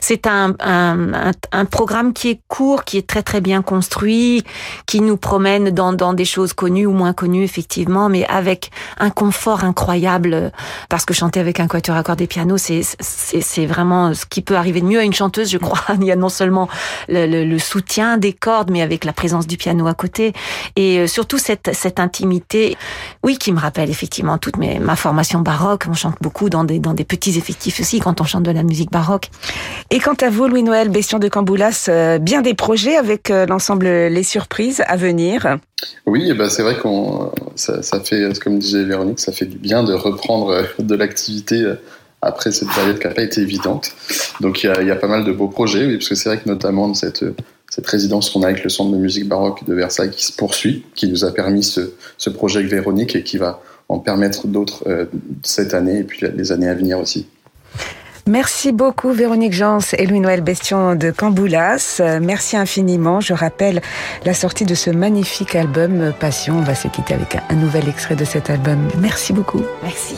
C'est 0.00 0.26
un, 0.26 0.54
un, 0.60 1.14
un, 1.14 1.30
un, 1.52 1.64
programme 1.64 2.12
qui 2.12 2.30
est 2.30 2.40
court, 2.48 2.84
qui 2.84 2.98
est 2.98 3.06
très 3.06 3.22
très 3.22 3.40
bien 3.40 3.62
construit, 3.62 4.44
qui 4.86 5.00
nous 5.00 5.16
promène 5.16 5.70
dans, 5.70 5.92
dans 5.92 6.14
des 6.14 6.24
choses 6.24 6.52
connues 6.52 6.86
ou 6.86 6.92
moins 6.92 7.12
connues 7.12 7.44
effectivement, 7.44 8.08
mais 8.08 8.26
avec 8.26 8.70
un 8.98 9.10
confort 9.10 9.64
incroyable 9.64 10.52
parce 10.88 11.04
que 11.04 11.14
chanter 11.14 11.40
avec 11.40 11.60
un 11.60 11.66
quatuor 11.66 11.96
à 11.96 12.02
cordes 12.02 12.20
et 12.20 12.26
piano, 12.26 12.56
c'est 12.56 12.82
c'est 13.00 13.66
vraiment 13.66 14.14
ce 14.14 14.24
qui 14.26 14.40
peut 14.42 14.56
arriver 14.56 14.80
de 14.80 14.86
mieux 14.86 14.98
à 14.98 15.04
une 15.04 15.12
chanteuse, 15.12 15.50
je 15.50 15.58
crois. 15.58 15.80
Il 16.00 16.04
y 16.04 16.12
a 16.12 16.16
non 16.16 16.28
seulement 16.28 16.68
le, 17.08 17.26
le, 17.26 17.44
le 17.44 17.58
soutien 17.58 18.16
des 18.18 18.32
cordes, 18.32 18.70
mais 18.70 18.82
avec 18.82 19.04
la 19.04 19.12
présence 19.12 19.46
du 19.46 19.56
piano 19.56 19.86
à 19.86 19.94
côté 19.94 20.21
et 20.76 20.98
euh, 20.98 21.06
surtout 21.06 21.38
cette, 21.38 21.68
intimité, 21.98 22.76
oui, 23.22 23.36
qui 23.36 23.52
me 23.52 23.58
rappelle 23.58 23.90
effectivement 23.90 24.38
toute 24.38 24.56
ma 24.56 24.96
formation 24.96 25.40
baroque. 25.40 25.84
On 25.88 25.94
chante 25.94 26.16
beaucoup 26.20 26.48
dans 26.48 26.64
des, 26.64 26.80
petits 27.04 27.36
effectifs 27.36 27.80
aussi 27.80 28.00
quand 28.00 28.20
on 28.20 28.24
chante 28.24 28.44
de 28.44 28.50
la 28.50 28.62
musique 28.62 28.90
baroque. 28.90 29.30
Et 29.90 29.98
quant 29.98 30.16
à 30.20 30.30
vous, 30.30 30.46
Louis-Noël 30.46 30.88
Bestion 30.88 31.18
de 31.18 31.28
Camboulas, 31.28 31.86
euh, 31.88 32.18
bien 32.18 32.42
des 32.42 32.54
projets 32.54 32.96
avec 32.96 33.30
euh, 33.30 33.46
l'ensemble 33.46 33.86
Les 33.86 34.22
Surprises 34.22 34.82
à 34.86 34.96
venir? 34.96 35.58
Oui, 36.06 36.28
eh 36.30 36.34
ben 36.34 36.48
c'est 36.48 36.62
vrai 36.62 36.76
qu'on 36.76 37.32
ça, 37.56 37.82
fait, 38.00 38.38
comme 38.40 38.58
disait 38.58 38.84
Véronique, 38.84 39.18
ça 39.18 39.32
fait 39.32 39.46
du 39.46 39.58
bien 39.58 39.82
de 39.82 39.92
reprendre 39.94 40.64
de 40.78 40.94
l'activité 40.94 41.74
après 42.22 42.52
cette 42.52 42.68
période 42.68 43.00
qui 43.00 43.06
n'a 43.08 43.14
pas 43.14 43.22
été 43.22 43.40
évidente. 43.40 43.92
Donc 44.40 44.62
il 44.62 44.68
y 44.68 44.70
a, 44.70 44.80
y 44.82 44.90
a 44.92 44.96
pas 44.96 45.08
mal 45.08 45.24
de 45.24 45.32
beaux 45.32 45.48
projets, 45.48 45.84
oui, 45.86 45.96
parce 45.96 46.08
que 46.08 46.14
c'est 46.14 46.28
vrai 46.28 46.38
que 46.38 46.48
notamment 46.48 46.94
cette 46.94 47.24
cette 47.74 47.86
résidence 47.86 48.28
qu'on 48.28 48.42
a 48.42 48.48
avec 48.48 48.62
le 48.64 48.68
Centre 48.68 48.92
de 48.92 48.98
musique 48.98 49.26
baroque 49.26 49.64
de 49.64 49.72
Versailles 49.72 50.10
qui 50.10 50.26
se 50.26 50.32
poursuit, 50.32 50.84
qui 50.94 51.08
nous 51.08 51.24
a 51.24 51.32
permis 51.32 51.62
ce, 51.62 51.94
ce 52.18 52.28
projet 52.28 52.58
avec 52.58 52.70
Véronique 52.70 53.16
et 53.16 53.22
qui 53.22 53.38
va 53.38 53.62
en 53.88 53.98
permettre 53.98 54.46
d'autres 54.46 54.84
euh, 54.86 55.06
cette 55.42 55.72
année 55.72 56.00
et 56.00 56.04
puis 56.04 56.20
les 56.36 56.52
années 56.52 56.68
à 56.68 56.74
venir 56.74 56.98
aussi. 56.98 57.26
Merci 58.26 58.72
beaucoup 58.72 59.10
Véronique 59.12 59.54
Jans 59.54 59.78
et 59.96 60.04
Louis-Noël 60.04 60.42
Bestion 60.42 60.96
de 60.96 61.10
Camboulas. 61.10 62.02
Merci 62.20 62.58
infiniment. 62.58 63.22
Je 63.22 63.32
rappelle 63.32 63.80
la 64.26 64.34
sortie 64.34 64.66
de 64.66 64.74
ce 64.74 64.90
magnifique 64.90 65.56
album 65.56 66.12
Passion. 66.20 66.58
On 66.58 66.62
va 66.62 66.74
se 66.74 66.88
quitter 66.88 67.14
avec 67.14 67.38
un 67.48 67.54
nouvel 67.54 67.88
extrait 67.88 68.16
de 68.16 68.26
cet 68.26 68.50
album. 68.50 68.86
Merci 69.00 69.32
beaucoup. 69.32 69.62
Merci. 69.82 70.16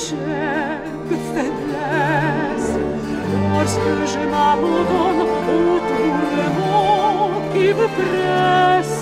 péché 0.00 0.16
que 1.08 1.16
faiblesse. 1.32 2.72
Lorsque 3.52 3.92
je 4.12 4.20
m'abandonne 4.32 5.22
au 5.22 5.78
tourment 5.88 7.42
qui 7.52 7.66
me 7.78 7.86
presse 7.98 9.00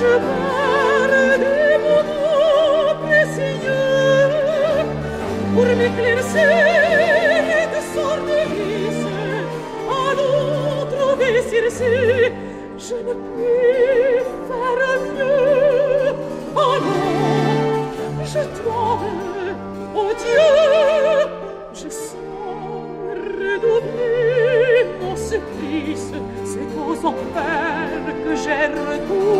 je 0.00 0.12
perds 0.26 1.38
des 1.44 1.76
moments 1.84 2.94
précieux 3.04 4.36
pour 5.54 5.66
m'éclaircir 5.78 6.50
et 7.58 7.66
de 7.74 7.80
sorte 7.92 8.30
glisser 8.52 9.40
à 9.88 10.14
l'autre 10.16 11.16
vestir 11.18 11.64
Oh 19.94 20.12
Dieu, 20.18 20.50
je 21.74 21.88
sens 21.88 22.16
redoubler 23.38 24.86
mon 25.00 25.16
supplice, 25.16 26.12
c'est 26.44 26.70
aux 26.78 27.06
enfers 27.06 28.06
que 28.24 28.36
j'ai 28.36 28.68
le. 28.68 29.39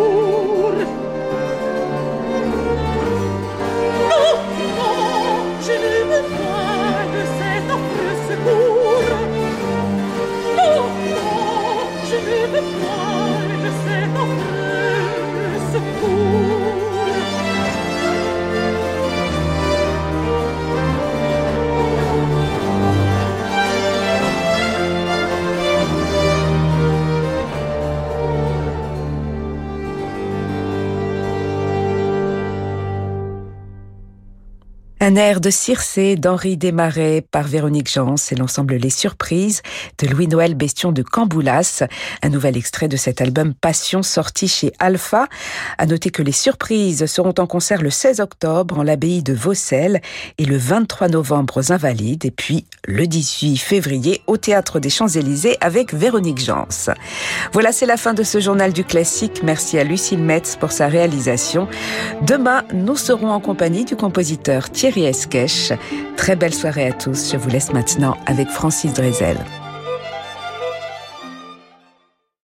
Un 35.10 35.16
air 35.16 35.40
de 35.40 35.50
Circé 35.50 36.14
d'Henri 36.14 36.56
Desmarais 36.56 37.24
par 37.32 37.42
Véronique 37.42 37.90
Jean, 37.90 38.16
c'est 38.16 38.38
l'ensemble 38.38 38.76
Les 38.76 38.90
Surprises 38.90 39.60
de 39.98 40.06
Louis-Noël 40.06 40.54
Bestion 40.54 40.92
de 40.92 41.02
Camboulas, 41.02 41.82
un 42.22 42.28
nouvel 42.28 42.56
extrait 42.56 42.86
de 42.86 42.96
cet 42.96 43.20
album 43.20 43.52
Passion 43.52 44.04
sorti 44.04 44.46
chez 44.46 44.72
Alpha. 44.78 45.26
À 45.78 45.86
noter 45.86 46.10
que 46.10 46.22
Les 46.22 46.30
Surprises 46.30 47.06
seront 47.06 47.34
en 47.38 47.48
concert 47.48 47.82
le 47.82 47.90
16 47.90 48.20
octobre 48.20 48.78
en 48.78 48.84
l'abbaye 48.84 49.24
de 49.24 49.32
Vaucelles 49.32 50.00
et 50.38 50.44
le 50.44 50.56
23 50.56 51.08
novembre 51.08 51.56
aux 51.56 51.72
Invalides 51.72 52.24
et 52.24 52.30
puis 52.30 52.64
le 52.86 53.08
18 53.08 53.56
février 53.56 54.22
au 54.28 54.36
Théâtre 54.36 54.78
des 54.78 54.90
Champs-Élysées 54.90 55.56
avec 55.60 55.92
Véronique 55.92 56.38
Jans. 56.38 56.68
Voilà, 57.52 57.72
c'est 57.72 57.86
la 57.86 57.96
fin 57.96 58.14
de 58.14 58.22
ce 58.22 58.38
journal 58.38 58.72
du 58.72 58.84
classique. 58.84 59.42
Merci 59.42 59.76
à 59.76 59.82
Lucille 59.82 60.22
Metz 60.22 60.54
pour 60.54 60.70
sa 60.70 60.86
réalisation. 60.86 61.66
Demain, 62.22 62.62
nous 62.72 62.96
serons 62.96 63.32
en 63.32 63.40
compagnie 63.40 63.84
du 63.84 63.96
compositeur 63.96 64.70
Thierry 64.70 64.99
Très 66.16 66.36
belle 66.36 66.54
soirée 66.54 66.86
à 66.86 66.92
tous. 66.92 67.32
Je 67.32 67.36
vous 67.36 67.48
laisse 67.48 67.72
maintenant 67.72 68.16
avec 68.26 68.48
Francis 68.48 68.92
Drezel. 68.92 69.38